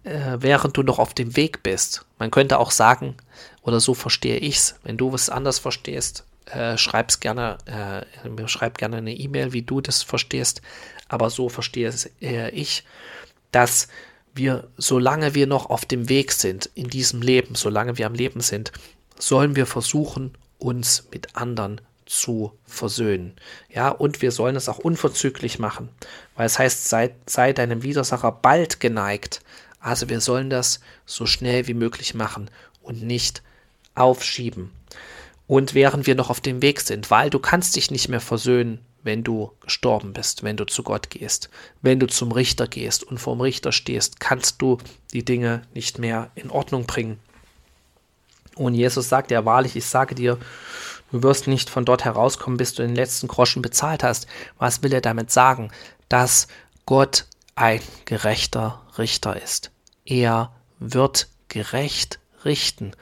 äh, 0.04 0.38
während 0.38 0.76
du 0.76 0.82
noch 0.82 0.98
auf 0.98 1.14
dem 1.14 1.36
Weg 1.36 1.62
bist. 1.62 2.06
Man 2.18 2.30
könnte 2.30 2.58
auch 2.58 2.70
sagen, 2.70 3.16
oder 3.62 3.80
so 3.80 3.94
verstehe 3.94 4.38
ich 4.38 4.56
es, 4.56 4.74
wenn 4.82 4.96
du 4.96 5.12
was 5.12 5.28
anders 5.28 5.58
verstehst, 5.58 6.24
äh, 6.46 6.78
schreib's 6.78 7.20
gerne, 7.20 7.58
äh, 7.66 8.48
schreib 8.48 8.78
gerne 8.78 8.98
eine 8.98 9.14
E-Mail, 9.14 9.52
wie 9.52 9.62
du 9.62 9.80
das 9.80 10.02
verstehst. 10.02 10.62
Aber 11.08 11.30
so 11.30 11.48
verstehe 11.48 11.88
es 11.88 12.10
äh, 12.20 12.50
ich, 12.50 12.84
dass 13.52 13.88
wir, 14.34 14.68
solange 14.76 15.34
wir 15.34 15.46
noch 15.46 15.70
auf 15.70 15.84
dem 15.84 16.08
Weg 16.08 16.32
sind 16.32 16.66
in 16.74 16.88
diesem 16.88 17.22
Leben, 17.22 17.54
solange 17.54 17.98
wir 17.98 18.06
am 18.06 18.14
Leben 18.14 18.40
sind, 18.40 18.72
sollen 19.18 19.56
wir 19.56 19.66
versuchen, 19.66 20.36
uns 20.58 21.08
mit 21.10 21.36
anderen 21.36 21.80
zu 22.04 22.52
versöhnen. 22.64 23.34
Ja, 23.68 23.88
und 23.88 24.22
wir 24.22 24.30
sollen 24.30 24.56
es 24.56 24.68
auch 24.68 24.78
unverzüglich 24.78 25.58
machen, 25.58 25.88
weil 26.36 26.46
es 26.46 26.58
heißt, 26.58 26.88
sei, 26.88 27.14
sei 27.26 27.52
deinem 27.52 27.82
Widersacher 27.82 28.30
bald 28.30 28.78
geneigt. 28.78 29.40
Also 29.80 30.08
wir 30.08 30.20
sollen 30.20 30.50
das 30.50 30.80
so 31.06 31.26
schnell 31.26 31.66
wie 31.66 31.74
möglich 31.74 32.14
machen 32.14 32.50
und 32.82 33.02
nicht 33.02 33.42
aufschieben 33.94 34.70
und 35.46 35.74
während 35.74 36.06
wir 36.06 36.14
noch 36.14 36.30
auf 36.30 36.40
dem 36.40 36.62
Weg 36.62 36.80
sind, 36.80 37.10
weil 37.10 37.30
du 37.30 37.38
kannst 37.38 37.76
dich 37.76 37.90
nicht 37.90 38.08
mehr 38.08 38.20
versöhnen, 38.20 38.80
wenn 39.02 39.22
du 39.22 39.52
gestorben 39.60 40.12
bist, 40.12 40.42
wenn 40.42 40.56
du 40.56 40.66
zu 40.66 40.82
Gott 40.82 41.10
gehst, 41.10 41.48
wenn 41.80 42.00
du 42.00 42.08
zum 42.08 42.32
Richter 42.32 42.66
gehst 42.66 43.04
und 43.04 43.18
vorm 43.18 43.40
Richter 43.40 43.70
stehst, 43.70 44.18
kannst 44.18 44.60
du 44.60 44.78
die 45.12 45.24
Dinge 45.24 45.62
nicht 45.74 46.00
mehr 46.00 46.30
in 46.34 46.50
Ordnung 46.50 46.86
bringen. 46.86 47.18
Und 48.56 48.74
Jesus 48.74 49.08
sagt 49.08 49.30
ja 49.30 49.44
wahrlich, 49.44 49.76
ich 49.76 49.86
sage 49.86 50.14
dir, 50.16 50.38
du 51.12 51.22
wirst 51.22 51.46
nicht 51.46 51.70
von 51.70 51.84
dort 51.84 52.04
herauskommen, 52.04 52.56
bis 52.56 52.74
du 52.74 52.82
den 52.82 52.96
letzten 52.96 53.28
Groschen 53.28 53.62
bezahlt 53.62 54.02
hast. 54.02 54.26
Was 54.58 54.82
will 54.82 54.92
er 54.92 55.02
damit 55.02 55.30
sagen? 55.30 55.70
Dass 56.08 56.48
Gott 56.84 57.26
ein 57.54 57.80
gerechter 58.06 58.82
Richter 58.98 59.40
ist. 59.40 59.70
Er 60.04 60.52
wird 60.78 61.28
gerecht 61.48 62.18
richten. 62.44 62.92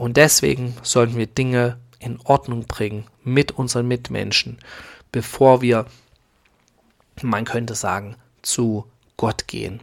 Und 0.00 0.16
deswegen 0.16 0.74
sollten 0.82 1.18
wir 1.18 1.26
Dinge 1.26 1.78
in 1.98 2.18
Ordnung 2.24 2.64
bringen 2.64 3.04
mit 3.22 3.52
unseren 3.52 3.86
Mitmenschen, 3.86 4.56
bevor 5.12 5.60
wir, 5.60 5.84
man 7.20 7.44
könnte 7.44 7.74
sagen, 7.74 8.16
zu 8.40 8.86
Gott 9.18 9.46
gehen. 9.46 9.82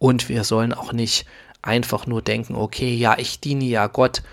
Und 0.00 0.28
wir 0.28 0.42
sollen 0.42 0.72
auch 0.72 0.92
nicht 0.92 1.24
einfach 1.62 2.08
nur 2.08 2.20
denken, 2.20 2.56
okay, 2.56 2.96
ja, 2.96 3.16
ich 3.16 3.38
diene 3.38 3.66
ja 3.66 3.86
Gott 3.86 4.24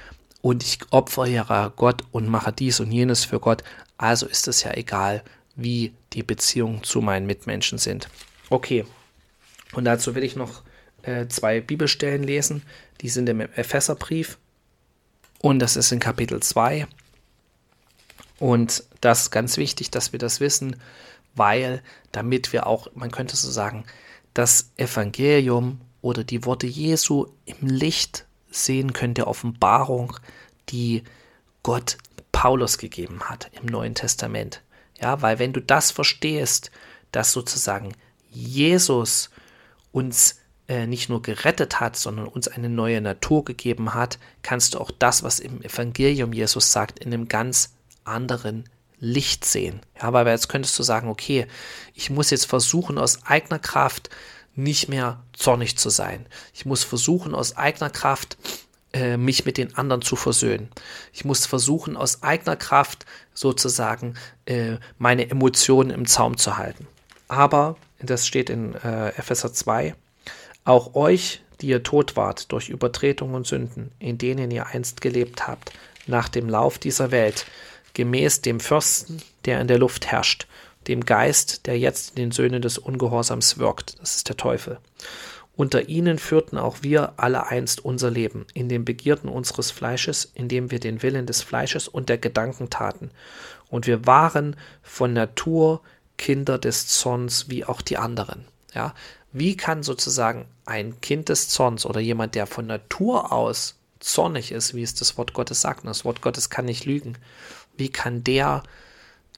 und 0.42 0.64
ich 0.64 0.80
opfere 0.90 1.72
Gott 1.76 2.02
und 2.12 2.28
mache 2.28 2.52
dies 2.52 2.80
und 2.80 2.92
jenes 2.92 3.24
für 3.24 3.40
Gott. 3.40 3.64
Also 4.00 4.26
ist 4.26 4.48
es 4.48 4.64
ja 4.64 4.74
egal, 4.74 5.22
wie 5.56 5.94
die 6.14 6.24
Beziehungen 6.24 6.82
zu 6.82 7.00
meinen 7.00 7.28
Mitmenschen 7.28 7.78
sind. 7.78 8.10
Okay. 8.50 8.86
Und 9.74 9.86
dazu 9.86 10.16
will 10.16 10.24
ich 10.24 10.36
noch 10.36 10.64
äh, 11.04 11.28
zwei 11.28 11.62
Bibelstellen 11.62 12.24
lesen. 12.24 12.64
Die 13.02 13.10
sind 13.10 13.30
im 13.30 13.42
Epheserbrief 13.42 14.40
und 15.42 15.60
das 15.60 15.76
ist 15.76 15.92
in 15.92 16.00
Kapitel 16.00 16.42
2. 16.42 16.88
Und 18.40 18.84
das 19.02 19.24
ist 19.24 19.32
ganz 19.32 19.58
wichtig, 19.58 19.92
dass 19.92 20.12
wir 20.14 20.20
das 20.20 20.40
wissen, 20.40 20.76
weil 21.36 21.82
damit 22.12 22.54
wir 22.54 22.68
auch, 22.68 22.88
man 22.94 23.12
könnte 23.12 23.36
so 23.36 23.50
sagen, 23.50 23.86
das 24.34 24.72
Evangelium 24.78 25.82
oder 26.02 26.24
die 26.24 26.46
Worte 26.46 26.68
Jesu 26.68 27.28
im 27.46 27.68
Licht 27.68 28.26
sehen 28.50 28.94
können 28.94 29.14
der 29.14 29.28
Offenbarung, 29.28 30.18
die 30.70 31.04
Gott 31.64 31.98
Paulus 32.32 32.78
gegeben 32.78 33.22
hat 33.30 33.52
im 33.54 33.66
Neuen 33.66 33.96
Testament. 33.96 34.62
Ja, 35.00 35.22
weil 35.22 35.40
wenn 35.40 35.54
du 35.54 35.62
das 35.62 35.92
verstehst, 35.92 36.72
dass 37.12 37.32
sozusagen 37.32 37.94
Jesus 38.30 39.30
uns 39.92 40.41
äh, 40.72 40.88
nicht 40.88 41.10
nur 41.10 41.22
gerettet 41.22 41.82
hat, 41.82 41.98
sondern 41.98 42.30
uns 42.30 42.48
eine 42.48 42.70
neue 42.70 43.02
Natur 43.02 43.44
gegeben 43.44 43.94
hat, 43.94 44.20
kannst 44.42 44.74
du 44.74 44.80
auch 44.80 44.90
das, 44.90 45.22
was 45.22 45.42
im 45.42 45.62
Evangelium 45.62 46.32
Jesus 46.32 46.72
sagt, 46.72 47.00
in 47.00 47.14
einem 47.14 47.28
ganz 47.28 47.74
anderen 48.06 48.70
Licht 48.98 49.44
sehen. 49.44 49.82
Ja, 49.98 50.04
aber 50.04 50.30
jetzt 50.30 50.48
könntest 50.48 50.80
du 50.80 50.84
sagen, 50.84 51.10
okay, 51.10 51.46
ich 51.94 52.10
muss 52.10 52.30
jetzt 52.30 52.46
versuchen, 52.46 52.98
aus 52.98 53.26
eigener 53.26 53.60
Kraft 53.60 54.10
nicht 54.56 54.88
mehr 54.88 55.22
zornig 55.34 55.78
zu 55.78 55.90
sein. 55.90 56.26
Ich 56.54 56.66
muss 56.66 56.86
versuchen, 56.86 57.36
aus 57.36 57.58
eigener 57.58 57.90
Kraft 57.90 58.38
äh, 58.94 59.18
mich 59.18 59.46
mit 59.46 59.58
den 59.58 59.76
anderen 59.76 60.02
zu 60.02 60.16
versöhnen. 60.16 60.70
Ich 61.12 61.26
muss 61.26 61.46
versuchen, 61.46 61.98
aus 61.98 62.24
eigener 62.24 62.56
Kraft 62.56 63.06
sozusagen 63.34 64.14
äh, 64.46 64.78
meine 64.98 65.30
Emotionen 65.30 65.90
im 65.90 66.06
Zaum 66.06 66.38
zu 66.38 66.56
halten. 66.56 66.88
Aber, 67.28 67.76
das 68.00 68.26
steht 68.26 68.50
in 68.50 68.74
äh, 68.76 69.10
Epheser 69.10 69.52
2, 69.52 69.96
auch 70.64 70.96
euch, 70.96 71.42
die 71.62 71.68
ihr 71.68 71.84
tot 71.84 72.16
wart 72.16 72.52
durch 72.52 72.70
Übertretung 72.70 73.34
und 73.34 73.48
Sünden, 73.48 73.92
in 74.00 74.18
denen 74.18 74.52
ihr 74.52 74.68
einst 74.68 75.02
gelebt 75.02 75.48
habt, 75.48 75.72
nach 76.08 76.30
dem 76.30 76.50
Lauf 76.50 76.78
dieser 76.78 77.12
Welt, 77.12 77.46
gemäß 77.94 78.42
dem 78.42 78.60
Fürsten, 78.60 79.22
der 79.46 79.62
in 79.62 79.68
der 79.68 79.80
Luft 79.80 80.08
herrscht, 80.08 80.48
dem 80.88 81.06
Geist, 81.06 81.68
der 81.68 81.78
jetzt 81.78 82.12
in 82.12 82.16
den 82.16 82.32
Söhnen 82.32 82.62
des 82.62 82.78
Ungehorsams 82.78 83.58
wirkt, 83.58 84.00
das 84.02 84.16
ist 84.18 84.30
der 84.30 84.38
Teufel. 84.38 84.80
Unter 85.56 85.90
ihnen 85.90 86.18
führten 86.18 86.58
auch 86.58 86.78
wir 86.82 87.14
alle 87.18 87.48
einst 87.48 87.84
unser 87.84 88.10
Leben, 88.10 88.48
in 88.54 88.70
den 88.70 88.86
Begierden 88.86 89.30
unseres 89.30 89.70
Fleisches, 89.70 90.32
indem 90.34 90.72
wir 90.72 90.80
den 90.80 91.04
Willen 91.04 91.26
des 91.26 91.42
Fleisches 91.42 91.88
und 91.88 92.10
der 92.10 92.18
Gedanken 92.18 92.70
taten. 92.70 93.12
Und 93.70 93.86
wir 93.86 94.06
waren 94.08 94.56
von 94.82 95.14
Natur 95.14 95.82
Kinder 96.18 96.58
des 96.58 96.88
Zorns 96.88 97.50
wie 97.50 97.66
auch 97.66 97.82
die 97.82 97.98
anderen. 97.98 98.46
Ja, 98.74 98.94
wie 99.34 99.56
kann 99.56 99.84
sozusagen 99.84 100.46
ein 100.66 101.00
Kind 101.02 101.30
des 101.30 101.50
Zorns 101.50 101.86
oder 101.86 102.00
jemand, 102.00 102.36
der 102.36 102.48
von 102.48 102.68
Natur 102.68 103.32
aus 103.32 103.76
zornig 104.00 104.52
ist, 104.52 104.74
wie 104.74 104.84
es 104.84 104.96
das 104.96 105.18
Wort 105.18 105.34
Gottes 105.34 105.62
sagt, 105.62 105.84
und 105.84 105.88
das 105.88 106.06
Wort 106.06 106.22
Gottes 106.22 106.50
kann 106.50 106.66
nicht 106.66 106.86
lügen, 106.86 107.18
wie 107.78 107.90
kann 107.90 108.24
der 108.24 108.64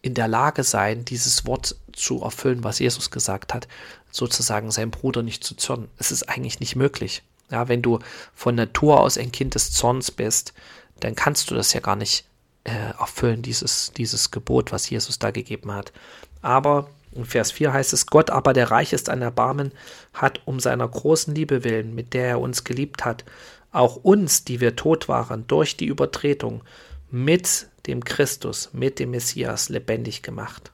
in 0.02 0.14
der 0.14 0.28
Lage 0.28 0.64
sein, 0.64 1.06
dieses 1.06 1.46
Wort 1.46 1.78
zu 1.94 2.22
erfüllen, 2.22 2.64
was 2.64 2.80
Jesus 2.80 3.10
gesagt 3.10 3.54
hat, 3.54 3.68
sozusagen 4.12 4.70
seinem 4.70 4.92
Bruder 4.92 5.24
nicht 5.24 5.44
zu 5.44 5.56
zürnen. 5.56 5.90
Es 5.98 6.12
ist 6.12 6.24
eigentlich 6.30 6.60
nicht 6.60 6.76
möglich. 6.76 7.24
Ja, 7.50 7.68
wenn 7.68 7.82
du 7.82 8.00
von 8.34 8.56
Natur 8.56 9.00
aus 9.00 9.18
ein 9.18 9.32
Kind 9.32 9.56
des 9.56 9.72
Zorns 9.72 10.12
bist, 10.12 10.54
dann 11.00 11.16
kannst 11.16 11.50
du 11.50 11.56
das 11.56 11.74
ja 11.74 11.80
gar 11.80 11.96
nicht 11.96 12.26
äh, 12.64 12.92
erfüllen, 13.00 13.42
dieses, 13.42 13.92
dieses 13.96 14.32
Gebot, 14.32 14.72
was 14.72 14.90
Jesus 14.90 15.20
da 15.20 15.32
gegeben 15.32 15.72
hat. 15.72 15.94
Aber 16.42 16.90
in 17.16 17.26
Vers 17.26 17.52
4 17.52 17.74
heißt 17.74 17.94
es, 17.94 18.08
Gott 18.08 18.30
aber, 18.30 18.54
der 18.54 18.72
reich 18.72 18.94
ist 18.94 19.10
an 19.10 19.22
Erbarmen, 19.22 19.72
hat 20.14 20.42
um 20.46 20.60
seiner 20.60 20.88
großen 20.88 21.34
Liebe 21.34 21.64
willen, 21.64 21.96
mit 21.96 22.14
der 22.14 22.28
er 22.28 22.40
uns 22.40 22.64
geliebt 22.64 23.06
hat, 23.06 23.24
auch 23.72 23.98
uns, 23.98 24.44
die 24.44 24.60
wir 24.60 24.76
tot 24.76 25.08
waren, 25.08 25.48
durch 25.48 25.78
die 25.78 25.88
Übertretung, 25.88 26.64
mit 27.10 27.68
dem 27.88 28.04
Christus, 28.04 28.70
mit 28.74 29.00
dem 29.00 29.12
Messias 29.12 29.70
lebendig 29.70 30.22
gemacht. 30.24 30.72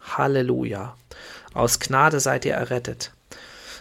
Halleluja. 0.00 0.96
Aus 1.52 1.80
Gnade 1.80 2.20
seid 2.20 2.44
ihr 2.44 2.54
errettet. 2.54 3.12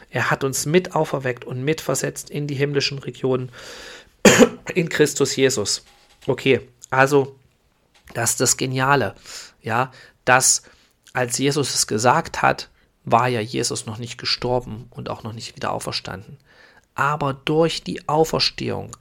Er 0.10 0.32
hat 0.32 0.43
uns 0.43 0.65
mit 0.65 0.95
auferweckt 0.95 1.45
und 1.45 1.63
mitversetzt 1.63 2.30
in 2.30 2.47
die 2.47 2.56
himmlischen 2.56 3.00
Regionen 3.00 3.52
in 4.73 4.89
Christus 4.89 5.36
Jesus. 5.36 5.84
Okay, 6.26 6.62
also 6.89 7.36
das 8.13 8.32
ist 8.32 8.41
das 8.41 8.58
Geniale, 8.58 9.15
ja, 9.62 9.91
dass 10.26 10.63
als 11.18 11.40
Jesus 11.40 11.74
es 11.74 11.88
gesagt 11.88 12.44
hat, 12.44 12.70
war 13.04 13.28
ja 13.28 13.42
Jesus 13.42 13.88
noch 13.88 13.98
nicht 13.98 14.20
gestorben 14.20 14.86
und 14.92 15.10
auch 15.10 15.24
noch 15.24 15.34
nicht 15.34 15.56
wieder 15.56 15.72
auferstanden. 15.72 16.38
Aber 16.94 17.34
durch 17.34 17.84
die 17.84 18.08
Auferstehung 18.08 18.96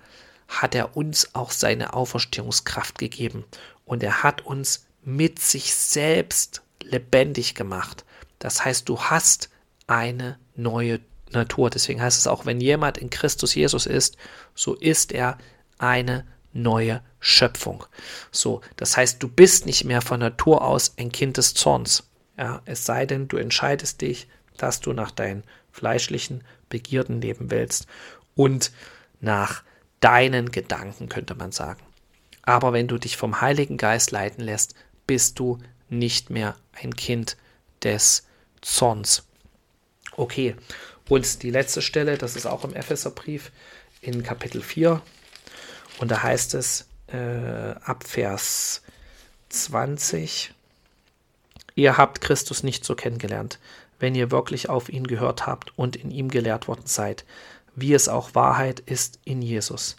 hat 0.49 0.75
er 0.75 0.97
uns 0.97 1.35
auch 1.35 1.51
seine 1.51 1.93
Auferstehungskraft 1.93 2.97
gegeben 2.97 3.45
und 3.85 4.03
er 4.03 4.23
hat 4.23 4.47
uns 4.47 4.87
mit 5.05 5.41
sich 5.41 5.75
selbst 5.75 6.63
lebendig 6.83 7.55
gemacht. 7.55 8.07
Das 8.39 8.65
heißt, 8.65 8.89
du 8.89 8.99
hast 8.99 9.51
eine 9.87 10.39
neue 10.55 11.01
Natur. 11.33 11.69
Deswegen 11.69 12.01
heißt 12.01 12.19
es 12.19 12.27
auch, 12.27 12.47
wenn 12.47 12.63
jemand 12.63 12.97
in 12.97 13.11
Christus 13.11 13.55
Jesus 13.55 13.85
ist, 13.85 14.17
so 14.55 14.73
ist 14.73 15.13
er 15.13 15.37
eine 15.77 16.25
neue 16.63 17.03
Schöpfung. 17.21 17.85
So, 18.31 18.61
das 18.77 18.97
heißt, 18.97 19.23
du 19.23 19.29
bist 19.29 19.67
nicht 19.67 19.85
mehr 19.85 20.03
von 20.03 20.21
Natur 20.21 20.65
aus 20.65 20.95
ein 20.99 21.13
Kind 21.13 21.37
des 21.37 21.55
Zorns. 21.55 22.05
Ja, 22.39 22.63
es 22.65 22.85
sei 22.85 23.07
denn, 23.07 23.29
du 23.29 23.37
entscheidest 23.37 24.01
dich, 24.01 24.29
dass 24.57 24.81
du 24.81 24.93
nach 24.93 25.11
deinen 25.11 25.45
fleischlichen 25.71 26.45
Begierden 26.69 27.21
leben 27.21 27.51
willst 27.51 27.87
und 28.35 28.73
nach 29.21 29.63
deinen 30.01 30.51
Gedanken, 30.51 31.09
könnte 31.09 31.35
man 31.35 31.53
sagen. 31.53 31.83
Aber 32.43 32.73
wenn 32.73 32.89
du 32.89 32.99
dich 32.99 33.17
vom 33.17 33.41
Heiligen 33.41 33.77
Geist 33.77 34.11
leiten 34.11 34.43
lässt, 34.43 34.75
bist 35.07 35.39
du 35.39 35.59
nicht 35.89 36.31
mehr 36.31 36.57
ein 36.73 36.95
Kind 36.95 37.37
des 37.83 38.27
Zorns. 38.61 39.27
Okay, 40.13 40.57
und 41.09 41.43
die 41.43 41.51
letzte 41.51 41.83
Stelle, 41.83 42.19
das 42.19 42.37
ist 42.37 42.47
auch 42.47 42.65
im 42.65 42.75
Epheserbrief 42.75 43.53
in 44.01 44.23
Kapitel 44.23 44.63
4. 44.63 45.03
Und 45.99 46.11
da 46.11 46.23
heißt 46.23 46.55
es 46.55 46.89
äh, 47.09 47.75
ab 47.85 48.05
Vers 48.07 48.83
20, 49.49 50.53
ihr 51.75 51.97
habt 51.97 52.21
Christus 52.21 52.63
nicht 52.63 52.85
so 52.85 52.95
kennengelernt, 52.95 53.59
wenn 53.99 54.15
ihr 54.15 54.31
wirklich 54.31 54.69
auf 54.69 54.89
ihn 54.89 55.07
gehört 55.07 55.47
habt 55.47 55.77
und 55.79 55.97
in 55.97 56.11
ihm 56.11 56.29
gelehrt 56.29 56.69
worden 56.69 56.87
seid, 56.87 57.25
wie 57.75 57.95
es 57.95 58.09
auch 58.09 58.35
Wahrheit 58.35 58.81
ist 58.81 59.19
in 59.25 59.43
Jesus, 59.43 59.97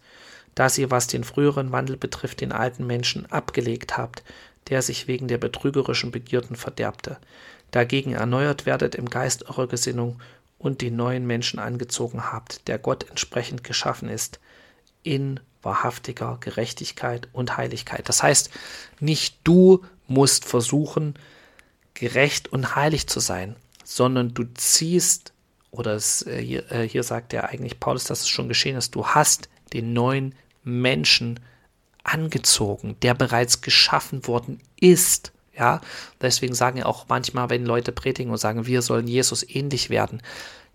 dass 0.55 0.77
ihr, 0.77 0.91
was 0.91 1.07
den 1.07 1.23
früheren 1.23 1.71
Wandel 1.71 1.97
betrifft, 1.97 2.41
den 2.41 2.51
alten 2.51 2.85
Menschen 2.85 3.31
abgelegt 3.31 3.97
habt, 3.97 4.23
der 4.69 4.81
sich 4.81 5.07
wegen 5.07 5.27
der 5.27 5.37
betrügerischen 5.37 6.11
Begierden 6.11 6.55
verderbte, 6.55 7.17
dagegen 7.71 8.13
erneuert 8.13 8.65
werdet 8.65 8.95
im 8.95 9.09
Geist 9.09 9.49
eurer 9.49 9.67
Gesinnung 9.67 10.19
und 10.59 10.81
den 10.81 10.95
neuen 10.95 11.25
Menschen 11.25 11.59
angezogen 11.59 12.31
habt, 12.31 12.67
der 12.67 12.79
Gott 12.79 13.07
entsprechend 13.09 13.63
geschaffen 13.63 14.09
ist, 14.09 14.39
in 15.03 15.39
wahrhaftiger 15.61 16.37
Gerechtigkeit 16.39 17.27
und 17.33 17.57
Heiligkeit. 17.57 18.07
Das 18.09 18.23
heißt, 18.23 18.49
nicht 18.99 19.39
du 19.43 19.83
musst 20.07 20.45
versuchen, 20.45 21.15
gerecht 21.93 22.51
und 22.51 22.75
heilig 22.75 23.07
zu 23.07 23.19
sein, 23.19 23.55
sondern 23.83 24.33
du 24.33 24.43
ziehst 24.53 25.33
oder 25.71 25.95
es, 25.95 26.25
äh, 26.25 26.41
hier, 26.41 26.71
äh, 26.71 26.87
hier 26.87 27.03
sagt 27.03 27.33
ja 27.33 27.43
eigentlich 27.43 27.79
Paulus, 27.79 28.05
dass 28.05 28.21
es 28.21 28.29
schon 28.29 28.47
geschehen 28.47 28.77
ist, 28.77 28.95
du 28.95 29.07
hast 29.07 29.49
den 29.73 29.93
neuen 29.93 30.35
Menschen 30.63 31.39
angezogen, 32.03 32.97
der 33.01 33.13
bereits 33.13 33.61
geschaffen 33.61 34.27
worden 34.27 34.59
ist. 34.79 35.33
Ja, 35.57 35.81
deswegen 36.21 36.53
sagen 36.53 36.77
ja 36.77 36.85
auch 36.85 37.07
manchmal, 37.09 37.49
wenn 37.49 37.65
Leute 37.65 37.91
predigen 37.91 38.31
und 38.31 38.37
sagen, 38.37 38.67
wir 38.67 38.81
sollen 38.81 39.07
Jesus 39.07 39.43
ähnlich 39.47 39.89
werden, 39.89 40.21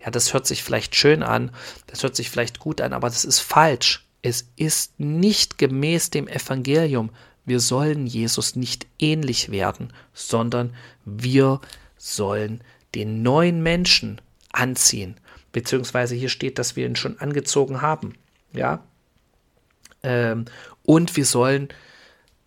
ja, 0.03 0.11
das 0.11 0.33
hört 0.33 0.45
sich 0.45 0.63
vielleicht 0.63 0.95
schön 0.95 1.23
an, 1.23 1.51
das 1.87 2.03
hört 2.03 2.15
sich 2.15 2.29
vielleicht 2.29 2.59
gut 2.59 2.81
an, 2.81 2.91
aber 2.91 3.07
das 3.07 3.23
ist 3.23 3.39
falsch. 3.39 4.05
Es 4.23 4.47
ist 4.55 4.99
nicht 4.99 5.59
gemäß 5.59 6.09
dem 6.09 6.27
Evangelium. 6.27 7.11
Wir 7.45 7.59
sollen 7.59 8.07
Jesus 8.07 8.55
nicht 8.55 8.87
ähnlich 8.97 9.51
werden, 9.51 9.93
sondern 10.13 10.73
wir 11.05 11.59
sollen 11.97 12.61
den 12.95 13.21
neuen 13.21 13.61
Menschen 13.61 14.21
anziehen. 14.51 15.15
Beziehungsweise 15.51 16.15
hier 16.15 16.29
steht, 16.29 16.57
dass 16.57 16.75
wir 16.75 16.87
ihn 16.87 16.95
schon 16.95 17.19
angezogen 17.19 17.81
haben. 17.81 18.15
Ja. 18.53 18.83
Ähm, 20.01 20.45
und 20.83 21.15
wir 21.15 21.25
sollen 21.25 21.69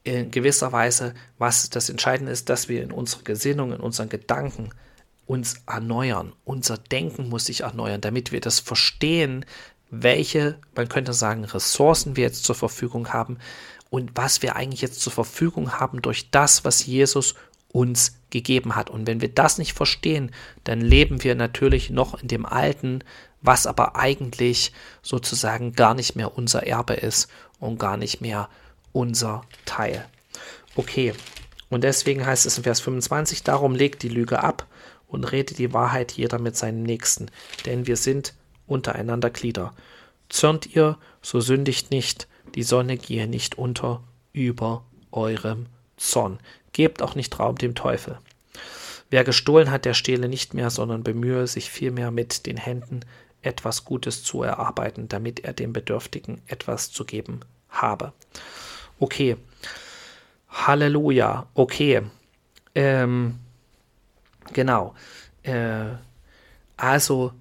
in 0.03 0.31
gewisser 0.31 0.73
Weise, 0.73 1.15
was 1.37 1.69
das 1.69 1.91
Entscheidende 1.91 2.33
ist, 2.33 2.49
dass 2.49 2.69
wir 2.69 2.83
in 2.83 2.93
unserer 2.93 3.23
Gesinnung, 3.23 3.73
in 3.73 3.81
unseren 3.81 4.09
Gedanken 4.09 4.71
uns 5.27 5.62
erneuern. 5.67 6.33
Unser 6.45 6.79
Denken 6.79 7.29
muss 7.29 7.47
sich 7.47 7.61
erneuern, 7.61 8.01
damit 8.01 8.33
wir 8.33 8.41
das 8.41 8.61
verstehen, 8.61 9.45
welche, 10.03 10.59
man 10.75 10.89
könnte 10.89 11.13
sagen, 11.13 11.45
Ressourcen 11.45 12.17
wir 12.17 12.25
jetzt 12.25 12.45
zur 12.45 12.55
Verfügung 12.55 13.13
haben 13.13 13.39
und 13.91 14.13
was 14.15 14.43
wir 14.43 14.57
eigentlich 14.57 14.83
jetzt 14.83 15.01
zur 15.01 15.13
Verfügung 15.13 15.73
haben 15.73 16.03
durch 16.03 16.31
das, 16.31 16.65
was 16.65 16.87
Jesus 16.87 17.35
uns 17.73 18.19
gegeben 18.31 18.75
hat. 18.75 18.91
Und 18.91 19.07
wenn 19.07 19.21
wir 19.21 19.29
das 19.29 19.59
nicht 19.59 19.75
verstehen, 19.75 20.31
dann 20.65 20.81
leben 20.81 21.23
wir 21.23 21.35
natürlich 21.35 21.91
noch 21.91 22.21
in 22.21 22.29
dem 22.29 22.47
Alten, 22.47 23.01
was 23.43 23.67
aber 23.67 23.97
eigentlich 23.97 24.73
sozusagen 25.03 25.73
gar 25.73 25.95
nicht 25.95 26.17
mehr 26.17 26.37
unser 26.37 26.67
Erbe 26.67 26.95
ist 26.95 27.29
und 27.61 27.79
gar 27.79 27.97
nicht 27.97 28.21
mehr 28.21 28.49
unser 28.93 29.43
Teil. 29.67 30.07
Okay, 30.75 31.13
und 31.69 31.85
deswegen 31.85 32.25
heißt 32.25 32.47
es 32.47 32.57
in 32.57 32.65
Vers 32.65 32.81
25, 32.81 33.43
darum 33.43 33.75
legt 33.75 34.03
die 34.03 34.09
Lüge 34.09 34.43
ab 34.43 34.67
und 35.07 35.25
redet 35.25 35.59
die 35.59 35.73
Wahrheit 35.73 36.13
jeder 36.13 36.39
mit 36.39 36.57
seinem 36.57 36.83
Nächsten, 36.83 37.31
denn 37.65 37.87
wir 37.87 37.97
sind 37.97 38.35
untereinander 38.66 39.31
Glieder. 39.31 39.74
Zürnt 40.29 40.74
ihr, 40.74 40.98
so 41.22 41.40
sündigt 41.40 41.90
nicht, 41.90 42.29
die 42.55 42.62
Sonne 42.62 42.96
gehe 42.96 43.26
nicht 43.26 43.59
unter 43.59 44.02
über 44.33 44.85
eurem 45.12 45.66
Zorn. 45.96 46.38
Gebt 46.72 47.02
auch 47.02 47.14
nicht 47.14 47.38
Raum 47.38 47.57
dem 47.57 47.74
Teufel. 47.74 48.18
Wer 49.09 49.24
gestohlen 49.24 49.70
hat, 49.70 49.85
der 49.85 49.94
stehle 49.94 50.29
nicht 50.29 50.52
mehr, 50.52 50.70
sondern 50.70 51.05
bemühe 51.05 51.46
sich 51.46 51.70
vielmehr 51.70 52.11
mit 52.11 52.46
den 52.46 52.57
Händen 52.57 53.00
etwas 53.42 53.85
Gutes 53.85 54.24
zu 54.24 54.42
erarbeiten, 54.42 55.09
damit 55.09 55.40
er 55.40 55.52
dem 55.52 55.72
Bedürftigen 55.72 56.42
etwas 56.46 56.90
zu 56.90 57.05
geben 57.05 57.40
habe. 57.68 58.12
Okay. 58.98 59.37
Halleluja. 60.48 61.46
Okay. 61.55 62.02
Ähm, 62.74 63.38
genau. 64.52 64.94
Äh, 65.42 65.90
also, 66.76 67.33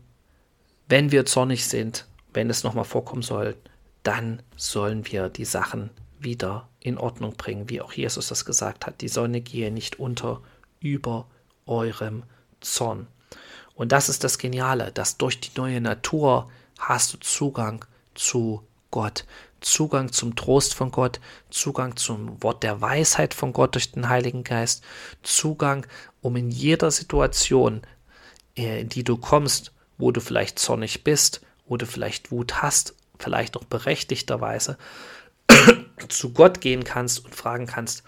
wenn 0.87 1.11
wir 1.11 1.25
zornig 1.25 1.65
sind, 1.67 2.05
wenn 2.33 2.49
es 2.49 2.63
nochmal 2.63 2.85
vorkommen 2.85 3.21
soll, 3.21 3.55
dann 4.03 4.41
sollen 4.55 5.05
wir 5.11 5.29
die 5.29 5.45
Sachen 5.45 5.89
wieder 6.19 6.67
in 6.79 6.97
Ordnung 6.97 7.35
bringen, 7.35 7.69
wie 7.69 7.81
auch 7.81 7.93
Jesus 7.93 8.27
das 8.27 8.45
gesagt 8.45 8.85
hat. 8.85 9.01
Die 9.01 9.07
Sonne 9.07 9.41
gehe 9.41 9.71
nicht 9.71 9.99
unter 9.99 10.41
über 10.79 11.27
eurem 11.65 12.23
Zorn. 12.61 13.07
Und 13.73 13.91
das 13.91 14.09
ist 14.09 14.23
das 14.23 14.37
Geniale, 14.37 14.91
dass 14.91 15.17
durch 15.17 15.39
die 15.39 15.51
neue 15.57 15.81
Natur 15.81 16.49
hast 16.79 17.13
du 17.13 17.17
Zugang 17.17 17.85
zu 18.13 18.61
Gott, 18.91 19.25
Zugang 19.61 20.11
zum 20.11 20.35
Trost 20.35 20.75
von 20.75 20.91
Gott, 20.91 21.19
Zugang 21.49 21.97
zum 21.97 22.41
Wort 22.43 22.63
der 22.63 22.81
Weisheit 22.81 23.33
von 23.33 23.51
Gott 23.51 23.75
durch 23.75 23.91
den 23.91 24.07
Heiligen 24.07 24.43
Geist, 24.43 24.83
Zugang, 25.23 25.87
um 26.21 26.35
in 26.35 26.51
jeder 26.51 26.91
Situation, 26.91 27.81
äh, 28.55 28.81
in 28.81 28.89
die 28.89 29.03
du 29.03 29.17
kommst, 29.17 29.73
wo 29.97 30.11
du 30.11 30.21
vielleicht 30.21 30.59
zornig 30.59 31.03
bist, 31.03 31.41
wo 31.67 31.77
du 31.77 31.85
vielleicht 31.85 32.31
Wut 32.31 32.61
hast, 32.61 32.95
vielleicht 33.19 33.57
auch 33.57 33.63
berechtigterweise, 33.63 34.77
zu 36.09 36.33
Gott 36.33 36.61
gehen 36.61 36.83
kannst 36.83 37.23
und 37.23 37.35
fragen 37.35 37.65
kannst, 37.65 38.03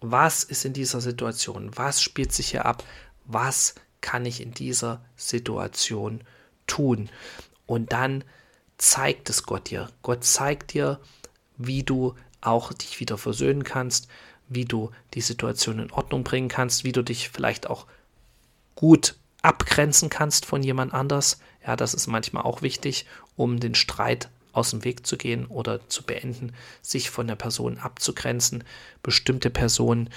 was 0.00 0.44
ist 0.44 0.64
in 0.64 0.72
dieser 0.72 1.00
Situation, 1.00 1.70
was 1.76 2.02
spielt 2.02 2.32
sich 2.32 2.50
hier 2.50 2.66
ab, 2.66 2.84
was 3.24 3.74
kann 4.00 4.26
ich 4.26 4.40
in 4.40 4.52
dieser 4.52 5.04
Situation 5.16 6.22
tun? 6.66 7.08
Und 7.66 7.92
dann 7.92 8.24
zeigt 8.78 9.30
es 9.30 9.44
Gott 9.44 9.70
dir. 9.70 9.90
Gott 10.02 10.24
zeigt 10.24 10.72
dir, 10.72 11.00
wie 11.56 11.84
du 11.84 12.14
auch 12.40 12.72
dich 12.72 12.98
wieder 12.98 13.16
versöhnen 13.16 13.62
kannst, 13.62 14.08
wie 14.48 14.64
du 14.64 14.90
die 15.14 15.20
Situation 15.20 15.78
in 15.78 15.92
Ordnung 15.92 16.24
bringen 16.24 16.48
kannst, 16.48 16.82
wie 16.84 16.92
du 16.92 17.02
dich 17.02 17.28
vielleicht 17.28 17.68
auch 17.68 17.86
gut 18.74 19.14
abgrenzen 19.42 20.08
kannst 20.08 20.46
von 20.46 20.62
jemand 20.62 20.94
anders. 20.94 21.40
Ja, 21.66 21.76
das 21.76 21.94
ist 21.94 22.06
manchmal 22.06 22.44
auch 22.44 22.62
wichtig, 22.62 23.06
um 23.36 23.60
den 23.60 23.74
Streit 23.74 24.28
aus 24.52 24.70
dem 24.70 24.84
Weg 24.84 25.06
zu 25.06 25.16
gehen 25.16 25.46
oder 25.46 25.88
zu 25.88 26.02
beenden, 26.02 26.52
sich 26.80 27.10
von 27.10 27.26
der 27.26 27.36
Person 27.36 27.78
abzugrenzen, 27.78 28.64
bestimmte 29.02 29.50
Personen 29.50 30.10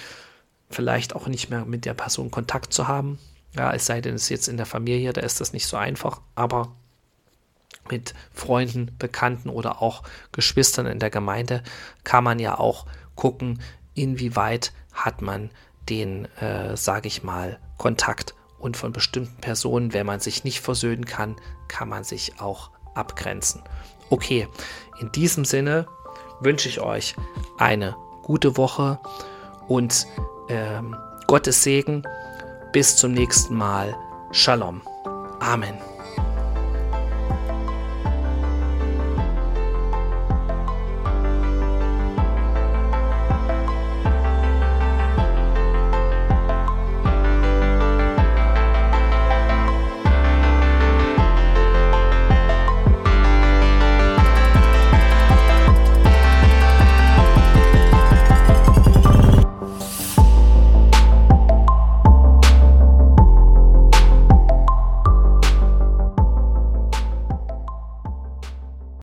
vielleicht 0.69 1.15
auch 1.15 1.27
nicht 1.27 1.49
mehr 1.49 1.65
mit 1.65 1.85
der 1.85 1.93
Person 1.93 2.31
Kontakt 2.31 2.73
zu 2.73 2.88
haben. 2.88 3.19
Ja, 3.55 3.73
es 3.73 3.85
sei 3.85 4.01
denn, 4.01 4.15
es 4.15 4.23
ist 4.23 4.29
jetzt 4.29 4.47
in 4.47 4.57
der 4.57 4.65
Familie, 4.65 5.13
da 5.13 5.21
ist 5.21 5.39
das 5.39 5.53
nicht 5.53 5.67
so 5.67 5.77
einfach, 5.77 6.21
aber 6.35 6.75
mit 7.89 8.13
Freunden, 8.33 8.95
Bekannten 8.97 9.49
oder 9.49 9.81
auch 9.81 10.03
Geschwistern 10.31 10.88
in 10.88 10.99
der 10.99 11.11
Gemeinde 11.11 11.63
kann 12.03 12.23
man 12.23 12.39
ja 12.39 12.57
auch 12.57 12.85
gucken, 13.15 13.61
inwieweit 13.93 14.73
hat 14.91 15.21
man 15.21 15.51
den, 15.88 16.25
äh, 16.39 16.75
sage 16.75 17.07
ich 17.07 17.23
mal, 17.23 17.59
Kontakt 17.77 18.33
und 18.65 18.75
von 18.75 18.91
bestimmten 18.91 19.39
Personen, 19.41 19.93
wenn 19.93 20.08
man 20.08 20.19
sich 20.19 20.43
nicht 20.43 20.60
versöhnen 20.60 21.06
kann, 21.06 21.36
kann 21.67 21.88
man 21.88 22.04
sich 22.04 22.41
auch 22.41 22.71
abgrenzen. 22.95 23.62
Okay, 24.10 24.47
in 24.99 25.12
diesem 25.12 25.45
Sinne 25.45 25.88
wünsche 26.39 26.67
ich 26.67 26.82
euch 26.82 27.15
eine 27.60 27.95
gute 28.23 28.58
Woche 28.58 28.99
und 29.67 30.08
ähm, 30.49 30.95
Gottes 31.28 31.62
Segen. 31.62 32.01
Bis 32.73 32.97
zum 32.97 33.13
nächsten 33.13 33.56
Mal. 33.56 33.95
Shalom. 34.32 34.82
Amen. 35.39 35.94